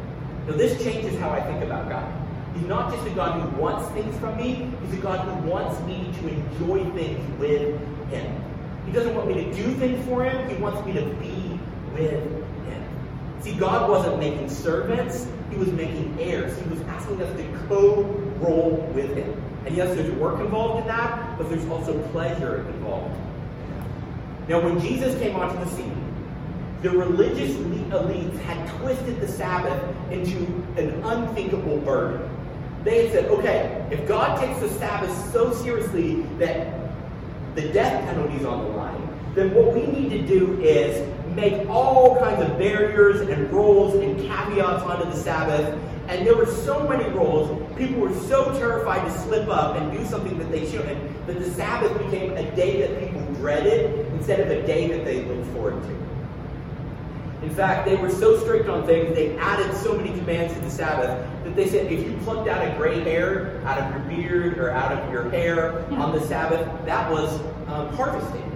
Now, 0.46 0.52
this 0.52 0.80
changes 0.84 1.18
how 1.18 1.30
I 1.30 1.40
think 1.40 1.64
about 1.64 1.88
God. 1.88 2.12
He's 2.54 2.68
not 2.68 2.94
just 2.94 3.04
a 3.08 3.10
God 3.10 3.40
who 3.40 3.60
wants 3.60 3.88
things 3.88 4.16
from 4.20 4.36
me, 4.36 4.70
he's 4.84 4.96
a 4.96 5.02
God 5.02 5.18
who 5.26 5.50
wants 5.50 5.80
me 5.80 6.12
to 6.20 6.28
enjoy 6.28 6.88
things 6.92 7.40
with 7.40 7.80
him. 8.10 8.53
He 8.86 8.92
doesn't 8.92 9.14
want 9.14 9.28
me 9.28 9.34
to 9.44 9.54
do 9.54 9.74
things 9.74 10.04
for 10.06 10.24
him, 10.24 10.48
he 10.48 10.56
wants 10.56 10.84
me 10.86 10.92
to 10.92 11.04
be 11.16 11.58
with 11.92 12.10
him. 12.10 12.44
See, 13.44 13.52
God 13.52 13.90
wasn't 13.90 14.18
making 14.18 14.48
servants, 14.48 15.26
He 15.50 15.58
was 15.58 15.70
making 15.70 16.16
heirs. 16.18 16.58
He 16.58 16.66
was 16.70 16.80
asking 16.82 17.20
us 17.20 17.36
to 17.36 17.66
co 17.68 18.04
roll 18.40 18.90
with 18.94 19.14
Him. 19.14 19.38
And 19.66 19.76
yes, 19.76 19.94
there's 19.94 20.10
work 20.12 20.40
involved 20.40 20.80
in 20.80 20.86
that, 20.88 21.36
but 21.36 21.50
there's 21.50 21.66
also 21.66 21.98
pleasure 22.08 22.66
involved. 22.68 23.14
Now, 24.48 24.60
when 24.60 24.80
Jesus 24.80 25.18
came 25.20 25.36
onto 25.36 25.62
the 25.62 25.70
scene, 25.76 25.94
the 26.80 26.88
religious 26.88 27.50
elites 27.52 28.38
had 28.40 28.66
twisted 28.80 29.20
the 29.20 29.28
Sabbath 29.28 29.94
into 30.10 30.38
an 30.78 31.02
unthinkable 31.04 31.76
burden. 31.78 32.26
They 32.82 33.04
had 33.04 33.12
said, 33.12 33.30
okay, 33.30 33.86
if 33.90 34.08
God 34.08 34.40
takes 34.40 34.58
the 34.60 34.70
Sabbath 34.70 35.32
so 35.32 35.52
seriously 35.52 36.22
that 36.38 36.83
the 37.54 37.62
death 37.72 38.04
penalty 38.06 38.36
is 38.36 38.44
on 38.44 38.64
the 38.64 38.70
line, 38.70 39.08
then 39.34 39.54
what 39.54 39.74
we 39.74 39.86
need 39.86 40.10
to 40.10 40.22
do 40.22 40.60
is 40.60 41.08
make 41.34 41.68
all 41.68 42.18
kinds 42.18 42.42
of 42.42 42.56
barriers 42.58 43.20
and 43.28 43.50
rules 43.52 43.94
and 43.94 44.18
caveats 44.20 44.82
onto 44.82 45.04
the 45.10 45.16
Sabbath. 45.16 45.78
And 46.08 46.26
there 46.26 46.36
were 46.36 46.46
so 46.46 46.86
many 46.86 47.04
rules, 47.10 47.48
people 47.76 48.00
were 48.00 48.14
so 48.14 48.52
terrified 48.58 49.04
to 49.06 49.18
slip 49.20 49.48
up 49.48 49.76
and 49.76 49.90
do 49.90 50.04
something 50.04 50.38
that 50.38 50.50
they 50.50 50.70
shouldn't, 50.70 51.26
that 51.26 51.38
the 51.38 51.50
Sabbath 51.52 51.96
became 51.98 52.32
a 52.32 52.54
day 52.54 52.80
that 52.82 53.00
people 53.00 53.22
dreaded 53.34 54.06
instead 54.12 54.40
of 54.40 54.50
a 54.50 54.66
day 54.66 54.88
that 54.88 55.04
they 55.04 55.24
looked 55.24 55.46
forward 55.52 55.82
to. 55.82 56.03
In 57.44 57.54
fact, 57.54 57.86
they 57.86 57.96
were 57.96 58.08
so 58.08 58.38
strict 58.40 58.70
on 58.70 58.86
things, 58.86 59.14
they 59.14 59.36
added 59.36 59.76
so 59.76 59.94
many 59.94 60.08
commands 60.18 60.54
to 60.54 60.60
the 60.60 60.70
Sabbath 60.70 61.28
that 61.44 61.54
they 61.54 61.68
said 61.68 61.92
if 61.92 62.02
you 62.02 62.16
plucked 62.24 62.48
out 62.48 62.66
a 62.66 62.74
gray 62.78 63.00
hair 63.00 63.60
out 63.66 63.76
of 63.76 63.90
your 63.90 64.00
beard 64.16 64.58
or 64.58 64.70
out 64.70 64.92
of 64.92 65.12
your 65.12 65.28
hair 65.28 65.84
on 65.92 66.12
the 66.12 66.26
Sabbath, 66.26 66.66
that 66.86 67.12
was 67.12 67.38
um, 67.68 67.94
harvesting. 67.96 68.50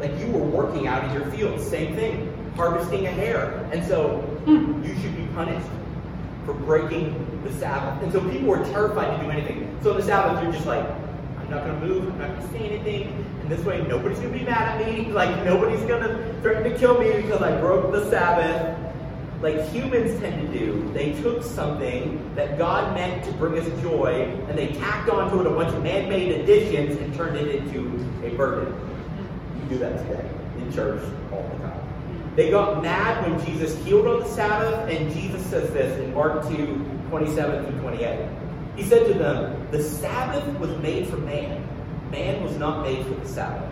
Like 0.00 0.18
you 0.18 0.26
were 0.32 0.42
working 0.42 0.88
out 0.88 1.04
in 1.04 1.12
your 1.12 1.30
field, 1.30 1.60
same 1.60 1.94
thing, 1.94 2.52
harvesting 2.56 3.06
a 3.06 3.10
hair. 3.12 3.68
And 3.72 3.86
so 3.86 4.28
you 4.48 4.96
should 5.00 5.16
be 5.16 5.26
punished 5.32 5.68
for 6.44 6.54
breaking 6.54 7.40
the 7.44 7.52
Sabbath. 7.52 8.02
And 8.02 8.12
so 8.12 8.20
people 8.30 8.48
were 8.48 8.64
terrified 8.64 9.16
to 9.16 9.24
do 9.24 9.30
anything. 9.30 9.78
So 9.84 9.92
on 9.92 9.96
the 9.98 10.02
Sabbath, 10.02 10.42
you're 10.42 10.52
just 10.52 10.66
like, 10.66 10.84
I'm 11.44 11.50
not 11.50 11.64
to 11.64 11.86
move, 11.86 12.08
I'm 12.08 12.18
not 12.18 12.40
to 12.40 12.48
say 12.48 12.70
anything. 12.70 13.26
And 13.42 13.50
this 13.50 13.64
way, 13.64 13.82
nobody's 13.86 14.18
to 14.20 14.28
be 14.28 14.40
mad 14.40 14.80
at 14.80 14.86
me. 14.86 15.12
Like, 15.12 15.44
nobody's 15.44 15.80
to 15.80 16.34
threaten 16.40 16.72
to 16.72 16.78
kill 16.78 16.98
me 16.98 17.12
because 17.20 17.42
I 17.42 17.58
broke 17.60 17.92
the 17.92 18.08
Sabbath. 18.08 18.80
Like 19.42 19.68
humans 19.68 20.18
tend 20.20 20.50
to 20.50 20.58
do. 20.58 20.90
They 20.94 21.12
took 21.20 21.42
something 21.42 22.34
that 22.34 22.56
God 22.56 22.94
meant 22.94 23.24
to 23.26 23.32
bring 23.32 23.58
us 23.60 23.82
joy 23.82 24.22
and 24.48 24.56
they 24.56 24.68
tacked 24.68 25.10
onto 25.10 25.38
it 25.40 25.46
a 25.46 25.50
bunch 25.50 25.74
of 25.74 25.82
man 25.82 26.08
made 26.08 26.32
additions 26.32 26.98
and 26.98 27.14
turned 27.14 27.36
it 27.36 27.54
into 27.54 27.90
a 28.24 28.30
burden 28.36 28.74
You 29.60 29.68
do 29.68 29.78
that 29.80 29.98
today 29.98 30.26
in 30.56 30.72
church 30.72 31.02
all 31.30 31.42
the 31.42 31.58
time. 31.58 31.78
They 32.36 32.50
got 32.50 32.82
mad 32.82 33.28
when 33.28 33.44
Jesus 33.44 33.76
healed 33.84 34.06
on 34.06 34.20
the 34.20 34.28
Sabbath, 34.28 34.90
and 34.90 35.12
Jesus 35.12 35.44
says 35.46 35.70
this 35.74 36.00
in 36.00 36.14
Mark 36.14 36.48
2 36.48 36.90
27 37.10 37.66
through 37.66 37.80
28. 37.80 38.43
He 38.76 38.82
said 38.82 39.06
to 39.06 39.14
them, 39.14 39.68
The 39.70 39.82
Sabbath 39.82 40.46
was 40.58 40.70
made 40.78 41.08
for 41.08 41.16
man, 41.18 41.66
man 42.10 42.42
was 42.42 42.56
not 42.56 42.82
made 42.82 43.06
for 43.06 43.14
the 43.14 43.28
Sabbath. 43.28 43.70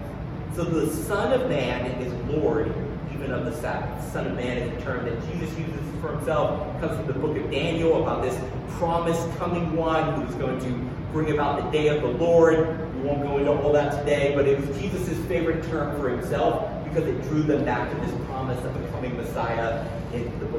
So 0.54 0.64
the 0.64 0.92
Son 0.92 1.32
of 1.32 1.48
Man 1.48 1.86
is 2.02 2.12
Lord 2.30 2.72
even 3.12 3.32
of 3.32 3.44
the 3.44 3.54
Sabbath. 3.54 4.12
Son 4.12 4.26
of 4.26 4.34
Man 4.34 4.58
is 4.58 4.82
a 4.82 4.84
term 4.84 5.04
that 5.04 5.18
Jesus 5.32 5.58
uses 5.58 6.00
for 6.00 6.16
himself. 6.16 6.76
It 6.76 6.80
comes 6.80 6.96
from 6.96 7.06
the 7.06 7.14
book 7.14 7.36
of 7.36 7.50
Daniel 7.50 8.02
about 8.02 8.22
this 8.22 8.38
promised 8.78 9.26
coming 9.38 9.74
one 9.74 10.20
who's 10.20 10.34
going 10.36 10.60
to 10.60 10.90
bring 11.12 11.32
about 11.32 11.64
the 11.64 11.70
day 11.76 11.88
of 11.88 12.02
the 12.02 12.08
Lord. 12.08 12.78
We 12.96 13.02
won't 13.02 13.22
go 13.22 13.38
into 13.38 13.52
all 13.52 13.72
that 13.72 13.98
today, 13.98 14.34
but 14.34 14.46
it 14.46 14.60
was 14.60 14.78
Jesus' 14.78 15.18
favorite 15.26 15.64
term 15.64 15.98
for 16.00 16.10
himself 16.10 16.84
because 16.84 17.08
it 17.08 17.22
drew 17.22 17.42
them 17.42 17.64
back 17.64 17.90
to 17.90 17.96
this 18.06 18.14
promise 18.26 18.62
of 18.64 18.76
a 18.76 18.88
coming 18.88 19.16
Messiah 19.16 19.86
in 20.12 20.24
the. 20.38 20.51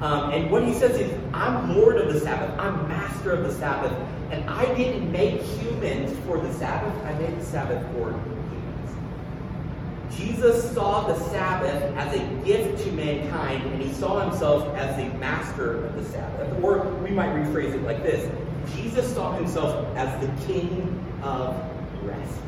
Um, 0.00 0.30
and 0.30 0.50
what 0.50 0.64
he 0.64 0.72
says 0.72 0.98
is, 0.98 1.12
I'm 1.34 1.76
Lord 1.76 1.98
of 1.98 2.12
the 2.12 2.20
Sabbath, 2.20 2.58
I'm 2.58 2.88
master 2.88 3.32
of 3.32 3.44
the 3.44 3.52
Sabbath, 3.52 3.92
and 4.30 4.48
I 4.48 4.74
didn't 4.74 5.12
make 5.12 5.42
humans 5.42 6.18
for 6.26 6.38
the 6.38 6.52
Sabbath, 6.54 6.94
I 7.04 7.12
made 7.18 7.38
the 7.38 7.44
Sabbath 7.44 7.82
for 7.92 8.10
humans. 8.10 8.46
Jesus 10.16 10.72
saw 10.72 11.06
the 11.06 11.18
Sabbath 11.28 11.82
as 11.96 12.14
a 12.18 12.44
gift 12.46 12.82
to 12.84 12.92
mankind, 12.92 13.62
and 13.62 13.82
he 13.82 13.92
saw 13.92 14.20
himself 14.20 14.74
as 14.74 14.96
the 14.96 15.18
master 15.18 15.84
of 15.84 15.94
the 15.94 16.04
Sabbath. 16.06 16.62
Or 16.62 16.88
we 17.02 17.10
might 17.10 17.30
rephrase 17.30 17.74
it 17.74 17.82
like 17.82 18.02
this 18.02 18.30
Jesus 18.74 19.12
saw 19.14 19.32
himself 19.32 19.86
as 19.96 20.20
the 20.20 20.46
king 20.46 21.04
of 21.22 21.54
rest. 22.02 22.40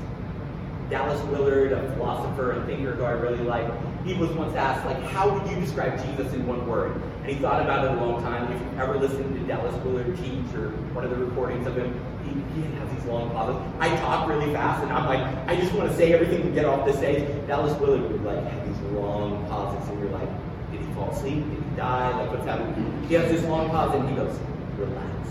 Dallas 0.89 1.21
Willard, 1.25 1.73
a 1.73 1.93
philosopher 1.95 2.53
and 2.53 2.67
thinker 2.67 2.93
who 2.93 3.05
I 3.05 3.13
really 3.13 3.45
like, 3.45 3.71
he 4.05 4.15
was 4.15 4.31
once 4.31 4.55
asked, 4.57 4.85
like, 4.85 5.01
how 5.13 5.29
would 5.29 5.49
you 5.51 5.61
describe 5.61 5.97
Jesus 6.05 6.33
in 6.33 6.47
one 6.47 6.67
word? 6.67 7.01
And 7.23 7.27
he 7.27 7.37
thought 7.37 7.63
about 7.63 7.85
it 7.85 7.93
a 7.93 8.05
long 8.05 8.23
time. 8.23 8.51
If 8.53 8.61
you've 8.61 8.81
ever 8.81 8.99
listened 8.99 9.35
to 9.35 9.47
Dallas 9.47 9.75
Willard 9.85 10.17
teach 10.19 10.55
or 10.55 10.71
one 10.93 11.05
of 11.05 11.11
the 11.11 11.17
recordings 11.17 11.67
of 11.67 11.77
him, 11.77 11.95
he, 12.25 12.33
he 12.61 12.67
has 12.79 12.91
these 12.91 13.05
long 13.05 13.31
pauses. 13.31 13.63
I 13.79 13.89
talk 13.99 14.29
really 14.29 14.53
fast, 14.53 14.83
and 14.83 14.93
I'm 14.93 15.07
like, 15.07 15.23
I 15.47 15.55
just 15.55 15.73
want 15.75 15.89
to 15.91 15.97
say 15.97 16.13
everything 16.13 16.43
and 16.43 16.55
get 16.55 16.65
off 16.65 16.85
the 16.85 16.93
stage. 16.97 17.29
Dallas 17.47 17.79
Willard 17.81 18.11
would 18.11 18.25
like 18.25 18.43
have 18.43 18.67
these 18.67 18.81
long 18.93 19.47
pauses, 19.47 19.89
and 19.89 20.01
you're 20.01 20.11
like, 20.11 20.29
did 20.73 20.81
he 20.81 20.95
fall 20.95 21.11
asleep? 21.11 21.45
Did 21.51 21.63
he 21.63 21.77
die? 21.77 22.11
Like, 22.19 22.31
what's 22.33 22.45
happening? 22.45 23.07
He 23.07 23.15
has 23.15 23.31
this 23.31 23.45
long 23.45 23.71
pause, 23.71 23.95
and 23.95 24.09
he 24.09 24.17
goes, 24.17 24.37
relax. 24.79 25.29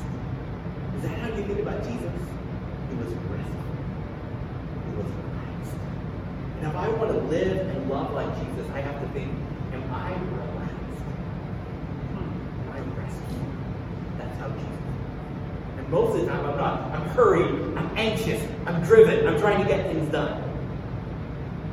Is 0.95 1.01
that 1.03 1.17
how 1.19 1.27
you 1.27 1.43
think 1.43 1.59
about 1.59 1.83
Jesus? 1.83 2.13
He 2.87 2.95
was 2.95 3.11
restful. 3.27 3.63
He 4.85 4.91
was. 4.95 5.07
And 6.61 6.69
if 6.69 6.75
I 6.75 6.89
want 6.89 7.11
to 7.11 7.17
live 7.17 7.57
and 7.57 7.89
love 7.89 8.13
like 8.13 8.27
Jesus, 8.37 8.69
I 8.75 8.81
have 8.81 9.01
to 9.01 9.07
think, 9.13 9.31
am 9.73 9.91
I 9.91 10.11
relaxed? 10.11 11.01
Am 12.13 12.71
I 12.71 12.79
restful? 13.01 13.45
That's 14.19 14.37
how 14.37 14.49
Jesus. 14.49 14.67
And 15.79 15.89
most 15.89 16.15
of 16.15 16.21
the 16.21 16.27
time 16.27 16.45
I'm 16.45 16.57
not. 16.57 16.81
I'm 16.91 17.09
hurried, 17.09 17.75
I'm 17.75 17.89
anxious, 17.97 18.47
I'm 18.67 18.79
driven, 18.83 19.27
I'm 19.27 19.39
trying 19.39 19.63
to 19.63 19.67
get 19.67 19.87
things 19.87 20.11
done. 20.11 20.43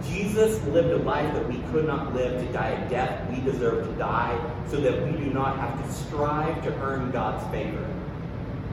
Jesus 0.07 0.65
lived 0.69 0.89
a 0.89 1.05
life 1.05 1.35
that 1.35 1.47
we 1.47 1.59
could 1.71 1.87
not 1.87 2.15
live 2.15 2.41
to 2.41 2.51
die 2.51 2.71
a 2.71 2.89
death 2.89 3.31
we 3.31 3.43
deserve 3.43 3.87
to 3.87 3.93
die, 3.97 4.41
so 4.71 4.81
that 4.81 5.05
we 5.05 5.13
do 5.23 5.27
not 5.35 5.59
have 5.59 5.87
to 5.87 5.93
strive 5.93 6.65
to 6.65 6.73
earn 6.81 7.11
God's 7.11 7.47
favor 7.51 7.87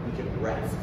We 0.06 0.16
can 0.16 0.42
rest. 0.42 0.78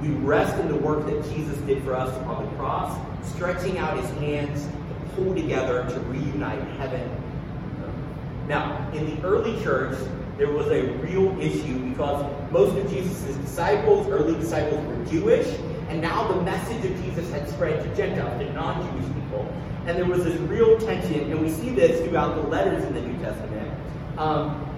We 0.00 0.08
rest 0.08 0.58
in 0.58 0.68
the 0.68 0.76
work 0.76 1.04
that 1.06 1.34
Jesus 1.34 1.58
did 1.58 1.82
for 1.84 1.94
us 1.94 2.10
on 2.24 2.44
the 2.44 2.56
cross, 2.56 2.98
stretching 3.22 3.76
out 3.78 3.98
his 3.98 4.10
hands 4.18 4.66
to 4.66 5.14
pull 5.14 5.34
together 5.34 5.84
to 5.90 6.00
reunite 6.00 6.62
heaven 6.78 7.08
Now, 8.48 8.90
in 8.94 9.14
the 9.14 9.22
early 9.22 9.62
church, 9.62 9.98
there 10.38 10.50
was 10.50 10.66
a 10.68 10.84
real 11.02 11.38
issue 11.38 11.78
because 11.90 12.24
most 12.50 12.76
of 12.78 12.90
Jesus' 12.90 13.34
disciples, 13.36 14.08
early 14.08 14.34
disciples, 14.40 14.82
were 14.86 15.04
Jewish, 15.04 15.46
and 15.90 16.00
now 16.00 16.26
the 16.28 16.40
message 16.42 16.82
of 16.84 17.04
Jesus 17.04 17.30
had 17.30 17.46
spread 17.48 17.82
to 17.82 17.94
Gentiles, 17.94 18.40
to 18.40 18.50
non-Jewish 18.54 19.14
people. 19.14 19.52
And 19.86 19.98
there 19.98 20.06
was 20.06 20.24
this 20.24 20.38
real 20.40 20.78
tension, 20.78 21.30
and 21.30 21.40
we 21.40 21.50
see 21.50 21.70
this 21.74 22.00
throughout 22.06 22.36
the 22.36 22.48
letters 22.48 22.82
in 22.84 22.94
the 22.94 23.02
New 23.02 23.18
Testament. 23.22 23.70
Um, 24.16 24.69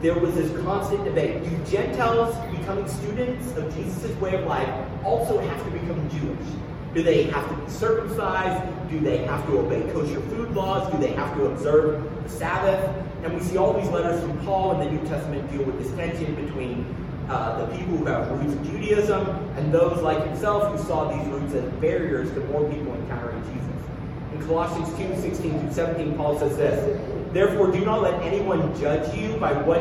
there 0.00 0.18
was 0.18 0.34
this 0.34 0.50
constant 0.62 1.04
debate. 1.04 1.42
Do 1.44 1.70
Gentiles 1.70 2.34
becoming 2.56 2.88
students 2.88 3.56
of 3.56 3.74
Jesus' 3.74 4.14
way 4.20 4.34
of 4.34 4.46
life 4.46 4.68
also 5.04 5.38
have 5.38 5.64
to 5.64 5.70
become 5.70 6.08
Jewish? 6.10 6.48
Do 6.94 7.02
they 7.02 7.24
have 7.24 7.48
to 7.48 7.56
be 7.56 7.70
circumcised? 7.70 8.90
Do 8.90 9.00
they 9.00 9.18
have 9.18 9.44
to 9.46 9.58
obey 9.58 9.82
kosher 9.92 10.20
food 10.20 10.52
laws? 10.52 10.92
Do 10.92 10.98
they 10.98 11.12
have 11.12 11.34
to 11.36 11.46
observe 11.46 12.02
the 12.22 12.28
Sabbath? 12.28 13.04
And 13.24 13.34
we 13.34 13.40
see 13.40 13.56
all 13.56 13.72
these 13.72 13.90
letters 13.90 14.20
from 14.20 14.38
Paul 14.44 14.80
in 14.80 14.86
the 14.86 14.92
New 14.92 15.08
Testament 15.08 15.50
deal 15.50 15.64
with 15.64 15.82
this 15.82 15.90
tension 15.96 16.34
between 16.34 16.86
uh, 17.28 17.64
the 17.64 17.76
people 17.76 17.96
who 17.96 18.04
have 18.04 18.30
roots 18.30 18.52
in 18.52 18.64
Judaism 18.64 19.26
and 19.56 19.72
those 19.72 20.02
like 20.02 20.24
himself 20.24 20.70
who 20.70 20.86
saw 20.86 21.10
these 21.16 21.26
roots 21.28 21.54
as 21.54 21.64
barriers 21.80 22.30
to 22.34 22.40
more 22.46 22.68
people 22.70 22.94
encountering 22.94 23.42
Jesus. 23.44 23.93
In 24.34 24.44
Colossians 24.48 24.88
2 24.98 25.22
16 25.22 25.60
through 25.60 25.72
17, 25.72 26.16
Paul 26.16 26.36
says 26.40 26.56
this 26.56 27.32
Therefore, 27.32 27.70
do 27.70 27.84
not 27.84 28.02
let 28.02 28.20
anyone 28.22 28.76
judge 28.80 29.16
you 29.16 29.36
by 29.36 29.52
what, 29.52 29.80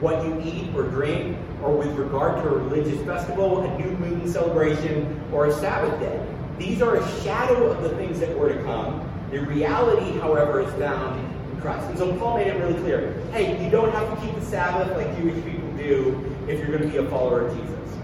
what 0.00 0.24
you 0.24 0.40
eat 0.42 0.74
or 0.74 0.84
drink, 0.84 1.36
or 1.62 1.76
with 1.76 1.90
regard 1.98 2.42
to 2.42 2.48
a 2.48 2.58
religious 2.58 2.98
festival, 3.04 3.60
a 3.60 3.78
new 3.78 3.90
moon 3.98 4.26
celebration, 4.26 5.20
or 5.32 5.46
a 5.46 5.52
Sabbath 5.52 6.00
day. 6.00 6.26
These 6.58 6.80
are 6.80 6.96
a 6.96 7.22
shadow 7.22 7.70
of 7.70 7.82
the 7.82 7.90
things 7.96 8.20
that 8.20 8.36
were 8.38 8.54
to 8.54 8.62
come. 8.64 9.06
The 9.30 9.40
reality, 9.40 10.18
however, 10.18 10.60
is 10.62 10.72
found 10.74 11.20
in 11.52 11.60
Christ. 11.60 11.86
And 11.90 11.98
so 11.98 12.16
Paul 12.16 12.38
made 12.38 12.46
it 12.46 12.58
really 12.58 12.80
clear 12.80 13.12
hey, 13.32 13.62
you 13.62 13.70
don't 13.70 13.92
have 13.92 14.18
to 14.18 14.26
keep 14.26 14.34
the 14.34 14.46
Sabbath 14.46 14.96
like 14.96 15.14
Jewish 15.18 15.44
people 15.44 15.70
do 15.76 16.34
if 16.48 16.58
you're 16.58 16.68
going 16.68 16.82
to 16.82 16.88
be 16.88 16.96
a 16.96 17.08
follower 17.10 17.46
of 17.46 17.54
Jesus. 17.54 17.98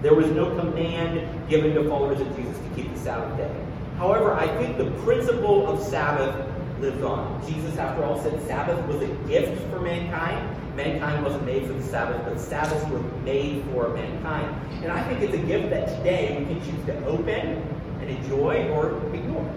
There 0.00 0.14
was 0.14 0.28
no 0.28 0.58
command 0.58 1.48
given 1.50 1.74
to 1.74 1.86
followers 1.90 2.22
of 2.22 2.36
Jesus 2.36 2.56
to 2.56 2.74
keep 2.74 2.90
the 2.94 3.00
Sabbath 3.00 3.36
day. 3.36 3.69
However, 4.00 4.32
I 4.32 4.48
think 4.56 4.78
the 4.78 4.90
principle 5.02 5.68
of 5.68 5.78
Sabbath 5.78 6.34
lives 6.80 7.02
on. 7.02 7.46
Jesus, 7.46 7.76
after 7.76 8.02
all, 8.02 8.18
said 8.22 8.40
Sabbath 8.46 8.82
was 8.86 9.02
a 9.02 9.08
gift 9.28 9.60
for 9.68 9.78
mankind. 9.78 10.56
Mankind 10.74 11.22
wasn't 11.22 11.44
made 11.44 11.66
for 11.66 11.74
the 11.74 11.82
Sabbath, 11.82 12.24
but 12.24 12.40
Sabbaths 12.40 12.90
were 12.90 13.02
made 13.24 13.62
for 13.66 13.90
mankind. 13.90 14.58
And 14.82 14.90
I 14.90 15.06
think 15.06 15.20
it's 15.20 15.34
a 15.34 15.46
gift 15.46 15.68
that 15.68 15.98
today 15.98 16.38
we 16.38 16.46
can 16.46 16.64
choose 16.64 16.86
to 16.86 17.04
open 17.04 17.62
and 18.00 18.08
enjoy 18.08 18.70
or 18.70 18.96
ignore. 19.14 19.54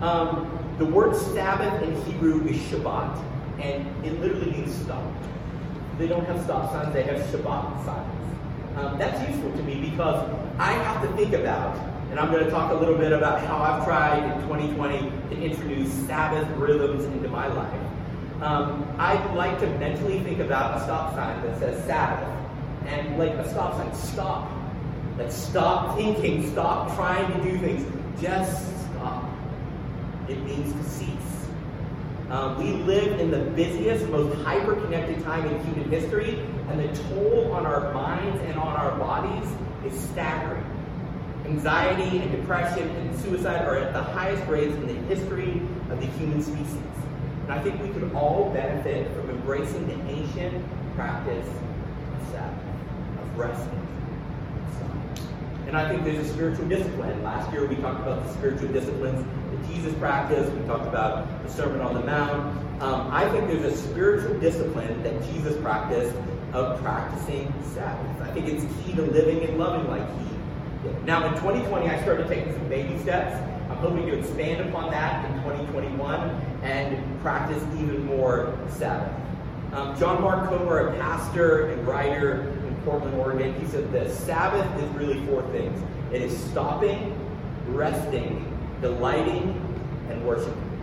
Um, 0.00 0.48
the 0.78 0.86
word 0.86 1.16
Sabbath 1.16 1.82
in 1.82 2.00
Hebrew 2.04 2.46
is 2.46 2.58
Shabbat, 2.70 3.20
and 3.58 4.06
it 4.06 4.20
literally 4.20 4.52
means 4.52 4.76
stop. 4.76 5.02
They 5.98 6.06
don't 6.06 6.24
have 6.26 6.40
stop 6.44 6.70
signs, 6.70 6.94
they 6.94 7.02
have 7.02 7.18
Shabbat 7.18 7.84
signs. 7.84 8.76
Um, 8.76 8.96
that's 8.96 9.28
useful 9.28 9.50
to 9.50 9.62
me 9.64 9.90
because 9.90 10.30
I 10.56 10.70
have 10.70 11.02
to 11.02 11.16
think 11.16 11.32
about, 11.32 11.95
and 12.16 12.24
I'm 12.24 12.32
going 12.32 12.46
to 12.46 12.50
talk 12.50 12.72
a 12.72 12.74
little 12.74 12.96
bit 12.96 13.12
about 13.12 13.42
how 13.42 13.58
I've 13.58 13.84
tried 13.84 14.24
in 14.24 14.40
2020 14.48 15.10
to 15.28 15.42
introduce 15.42 15.92
Sabbath 16.06 16.48
rhythms 16.56 17.04
into 17.04 17.28
my 17.28 17.46
life. 17.46 17.80
Um, 18.40 18.90
I 18.96 19.22
like 19.34 19.60
to 19.60 19.66
mentally 19.78 20.20
think 20.20 20.38
about 20.38 20.78
a 20.78 20.84
stop 20.84 21.14
sign 21.14 21.42
that 21.42 21.58
says 21.58 21.84
Sabbath, 21.84 22.26
and 22.86 23.18
like 23.18 23.32
a 23.32 23.46
stop 23.50 23.74
sign, 23.74 23.94
stop. 23.94 24.50
Like 25.18 25.30
stop 25.30 25.98
thinking, 25.98 26.50
stop 26.52 26.96
trying 26.96 27.30
to 27.34 27.50
do 27.50 27.58
things, 27.58 27.84
just 28.18 28.66
stop. 28.92 29.30
It 30.26 30.42
means 30.42 30.72
to 30.72 30.88
cease. 30.88 31.46
Um, 32.30 32.56
we 32.56 32.82
live 32.84 33.20
in 33.20 33.30
the 33.30 33.40
busiest, 33.50 34.06
most 34.08 34.34
hyper-connected 34.38 35.22
time 35.22 35.46
in 35.48 35.62
human 35.66 35.90
history, 35.90 36.38
and 36.70 36.80
the 36.80 37.02
toll 37.10 37.52
on 37.52 37.66
our 37.66 37.92
minds 37.92 38.40
and 38.44 38.58
on 38.58 38.74
our 38.74 38.98
bodies 38.98 39.46
is 39.84 40.00
staggering. 40.08 40.65
Anxiety 41.46 42.18
and 42.18 42.30
depression 42.32 42.88
and 42.88 43.20
suicide 43.20 43.64
are 43.66 43.76
at 43.76 43.92
the 43.92 44.02
highest 44.02 44.44
rates 44.48 44.74
in 44.74 44.86
the 44.88 45.14
history 45.14 45.62
of 45.90 46.00
the 46.00 46.06
human 46.18 46.42
species. 46.42 46.76
And 47.44 47.52
I 47.52 47.62
think 47.62 47.80
we 47.80 47.88
could 47.90 48.12
all 48.14 48.50
benefit 48.52 49.08
from 49.14 49.30
embracing 49.30 49.86
the 49.86 49.94
ancient 50.10 50.64
practice 50.96 51.46
of 51.46 52.28
Sabbath, 52.32 53.22
of 53.22 53.38
resting. 53.38 53.86
And 55.66 55.76
I 55.76 55.88
think 55.88 56.04
there's 56.04 56.26
a 56.26 56.32
spiritual 56.32 56.68
discipline. 56.68 57.22
Last 57.22 57.52
year 57.52 57.66
we 57.66 57.76
talked 57.76 58.00
about 58.00 58.24
the 58.24 58.32
spiritual 58.34 58.68
disciplines 58.68 59.24
that 59.50 59.68
Jesus 59.68 59.94
practiced. 59.94 60.52
We 60.52 60.64
talked 60.66 60.86
about 60.86 61.42
the 61.42 61.50
Sermon 61.50 61.80
on 61.80 61.94
the 61.94 62.00
Mount. 62.00 62.82
Um, 62.82 63.08
I 63.10 63.28
think 63.30 63.48
there's 63.48 63.72
a 63.72 63.76
spiritual 63.76 64.38
discipline 64.38 65.02
that 65.02 65.22
Jesus 65.32 65.60
practiced 65.60 66.14
of 66.52 66.80
practicing 66.82 67.52
Sabbath. 67.74 68.22
I 68.22 68.30
think 68.32 68.48
it's 68.48 68.64
key 68.84 68.94
to 68.94 69.02
living 69.02 69.42
and 69.42 69.58
loving 69.58 69.88
like 69.88 70.08
He. 70.20 70.35
Now, 71.04 71.26
in 71.26 71.34
2020, 71.34 71.88
I 71.88 72.02
started 72.02 72.28
taking 72.28 72.52
some 72.52 72.68
baby 72.68 72.98
steps. 72.98 73.36
I'm 73.70 73.76
hoping 73.78 74.06
to 74.06 74.18
expand 74.18 74.68
upon 74.68 74.90
that 74.90 75.24
in 75.30 75.36
2021 75.42 76.20
and 76.62 77.20
practice 77.20 77.62
even 77.78 78.04
more 78.04 78.56
Sabbath. 78.70 79.12
Um, 79.72 79.98
John 79.98 80.22
Mark 80.22 80.48
Comer, 80.48 80.88
a 80.88 80.96
pastor 80.98 81.70
and 81.70 81.86
writer 81.86 82.42
in 82.66 82.74
Portland, 82.84 83.14
Oregon, 83.18 83.58
he 83.60 83.66
said 83.66 83.92
the 83.92 84.08
Sabbath 84.08 84.82
is 84.82 84.88
really 84.90 85.24
four 85.26 85.42
things 85.52 85.82
it 86.12 86.22
is 86.22 86.38
stopping, 86.50 87.14
resting, 87.68 88.46
delighting, 88.80 89.60
and 90.08 90.24
worshiping. 90.24 90.75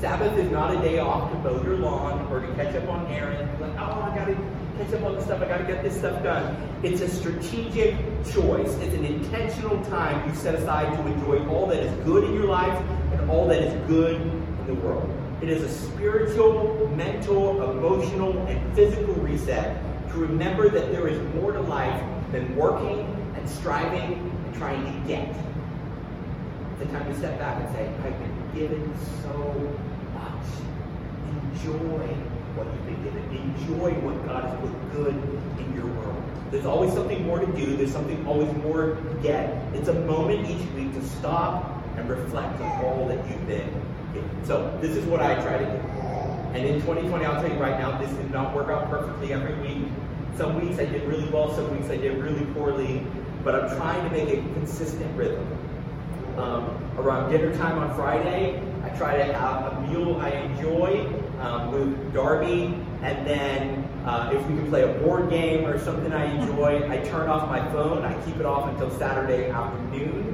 Sabbath 0.00 0.36
is 0.38 0.50
not 0.50 0.74
a 0.74 0.78
day 0.80 0.98
off 0.98 1.30
to 1.30 1.38
mow 1.38 1.62
your 1.62 1.76
lawn 1.76 2.26
or 2.30 2.40
to 2.40 2.54
catch 2.54 2.74
up 2.74 2.88
on 2.88 3.06
errands. 3.06 3.60
Like, 3.60 3.72
oh, 3.78 4.02
I 4.02 4.14
got 4.14 4.26
to 4.26 4.34
catch 4.76 4.92
up 4.92 5.02
on 5.04 5.14
this 5.14 5.24
stuff. 5.24 5.40
I 5.40 5.48
got 5.48 5.58
to 5.58 5.64
get 5.64 5.82
this 5.82 5.96
stuff 5.96 6.22
done. 6.22 6.56
It's 6.82 7.00
a 7.00 7.08
strategic 7.08 7.96
choice. 8.24 8.74
It's 8.74 8.94
an 8.94 9.04
intentional 9.04 9.82
time 9.84 10.28
you 10.28 10.34
set 10.34 10.54
aside 10.54 10.96
to 10.96 11.06
enjoy 11.06 11.46
all 11.48 11.66
that 11.68 11.78
is 11.78 12.04
good 12.04 12.24
in 12.24 12.34
your 12.34 12.46
life 12.46 12.78
and 13.12 13.30
all 13.30 13.46
that 13.48 13.62
is 13.62 13.72
good 13.86 14.20
in 14.20 14.66
the 14.66 14.74
world. 14.74 15.08
It 15.40 15.48
is 15.48 15.62
a 15.62 15.68
spiritual, 15.68 16.90
mental, 16.96 17.70
emotional, 17.70 18.46
and 18.46 18.74
physical 18.74 19.14
reset 19.14 19.78
to 20.10 20.18
remember 20.18 20.68
that 20.68 20.90
there 20.90 21.08
is 21.08 21.20
more 21.34 21.52
to 21.52 21.60
life 21.60 22.02
than 22.32 22.54
working 22.56 23.00
and 23.36 23.48
striving 23.48 24.12
and 24.14 24.54
trying 24.54 24.84
to 24.84 25.08
get. 25.08 25.34
It's 26.74 26.90
a 26.90 26.92
time 26.92 27.06
to 27.06 27.16
step 27.16 27.38
back 27.38 27.62
and 27.62 27.72
say, 27.76 27.86
I've 28.02 28.18
been 28.18 28.50
given 28.52 28.92
so 29.22 29.78
much. 30.12 30.42
Enjoy 31.30 32.08
what 32.56 32.66
you've 32.66 32.86
been 32.86 33.04
given. 33.04 33.22
Enjoy 33.30 33.92
what 34.02 34.26
God 34.26 34.42
has 34.42 34.58
put 34.58 34.92
good 34.92 35.14
in 35.60 35.72
your 35.76 35.86
world. 35.86 36.20
There's 36.50 36.66
always 36.66 36.92
something 36.92 37.24
more 37.24 37.38
to 37.38 37.46
do. 37.52 37.76
There's 37.76 37.92
something 37.92 38.26
always 38.26 38.52
more 38.56 38.96
to 38.96 39.18
get. 39.22 39.50
It's 39.74 39.86
a 39.86 39.94
moment 39.94 40.50
each 40.50 40.68
week 40.72 40.92
to 40.94 41.04
stop 41.06 41.80
and 41.96 42.10
reflect 42.10 42.60
on 42.60 42.84
all 42.84 43.06
that 43.06 43.18
you've 43.30 43.46
been 43.46 43.70
given. 44.12 44.44
So 44.44 44.76
this 44.80 44.96
is 44.96 45.04
what 45.06 45.22
I 45.22 45.40
try 45.42 45.58
to 45.58 45.64
do. 45.64 45.78
And 46.58 46.66
in 46.66 46.80
2020, 46.80 47.24
I'll 47.24 47.40
tell 47.40 47.52
you 47.52 47.58
right 47.60 47.78
now, 47.78 47.98
this 47.98 48.10
did 48.10 48.32
not 48.32 48.52
work 48.52 48.68
out 48.68 48.90
perfectly 48.90 49.32
every 49.32 49.54
week. 49.60 49.86
Some 50.36 50.60
weeks 50.60 50.80
I 50.80 50.86
did 50.86 51.04
really 51.04 51.28
well, 51.30 51.54
some 51.54 51.70
weeks 51.76 51.88
I 51.88 51.98
did 51.98 52.18
really 52.18 52.44
poorly, 52.46 53.06
but 53.44 53.54
I'm 53.54 53.76
trying 53.76 54.02
to 54.08 54.10
make 54.10 54.28
a 54.28 54.42
consistent 54.54 55.16
rhythm. 55.16 55.63
Um, 56.36 56.90
around 56.98 57.30
dinner 57.30 57.56
time 57.56 57.78
on 57.78 57.94
Friday, 57.94 58.60
I 58.82 58.88
try 58.90 59.16
to 59.16 59.32
have 59.32 59.72
a 59.72 59.80
meal 59.82 60.16
I 60.20 60.30
enjoy 60.30 61.06
um, 61.40 61.70
with 61.70 62.12
Darby, 62.12 62.74
and 63.02 63.26
then 63.26 63.88
uh, 64.04 64.30
if 64.34 64.44
we 64.46 64.56
can 64.56 64.68
play 64.68 64.82
a 64.82 64.92
board 65.00 65.30
game 65.30 65.64
or 65.64 65.78
something 65.78 66.12
I 66.12 66.24
enjoy, 66.24 66.88
I 66.90 66.98
turn 66.98 67.28
off 67.28 67.48
my 67.48 67.60
phone. 67.70 68.04
I 68.04 68.12
keep 68.24 68.36
it 68.36 68.46
off 68.46 68.68
until 68.68 68.90
Saturday 68.98 69.48
afternoon. 69.50 70.32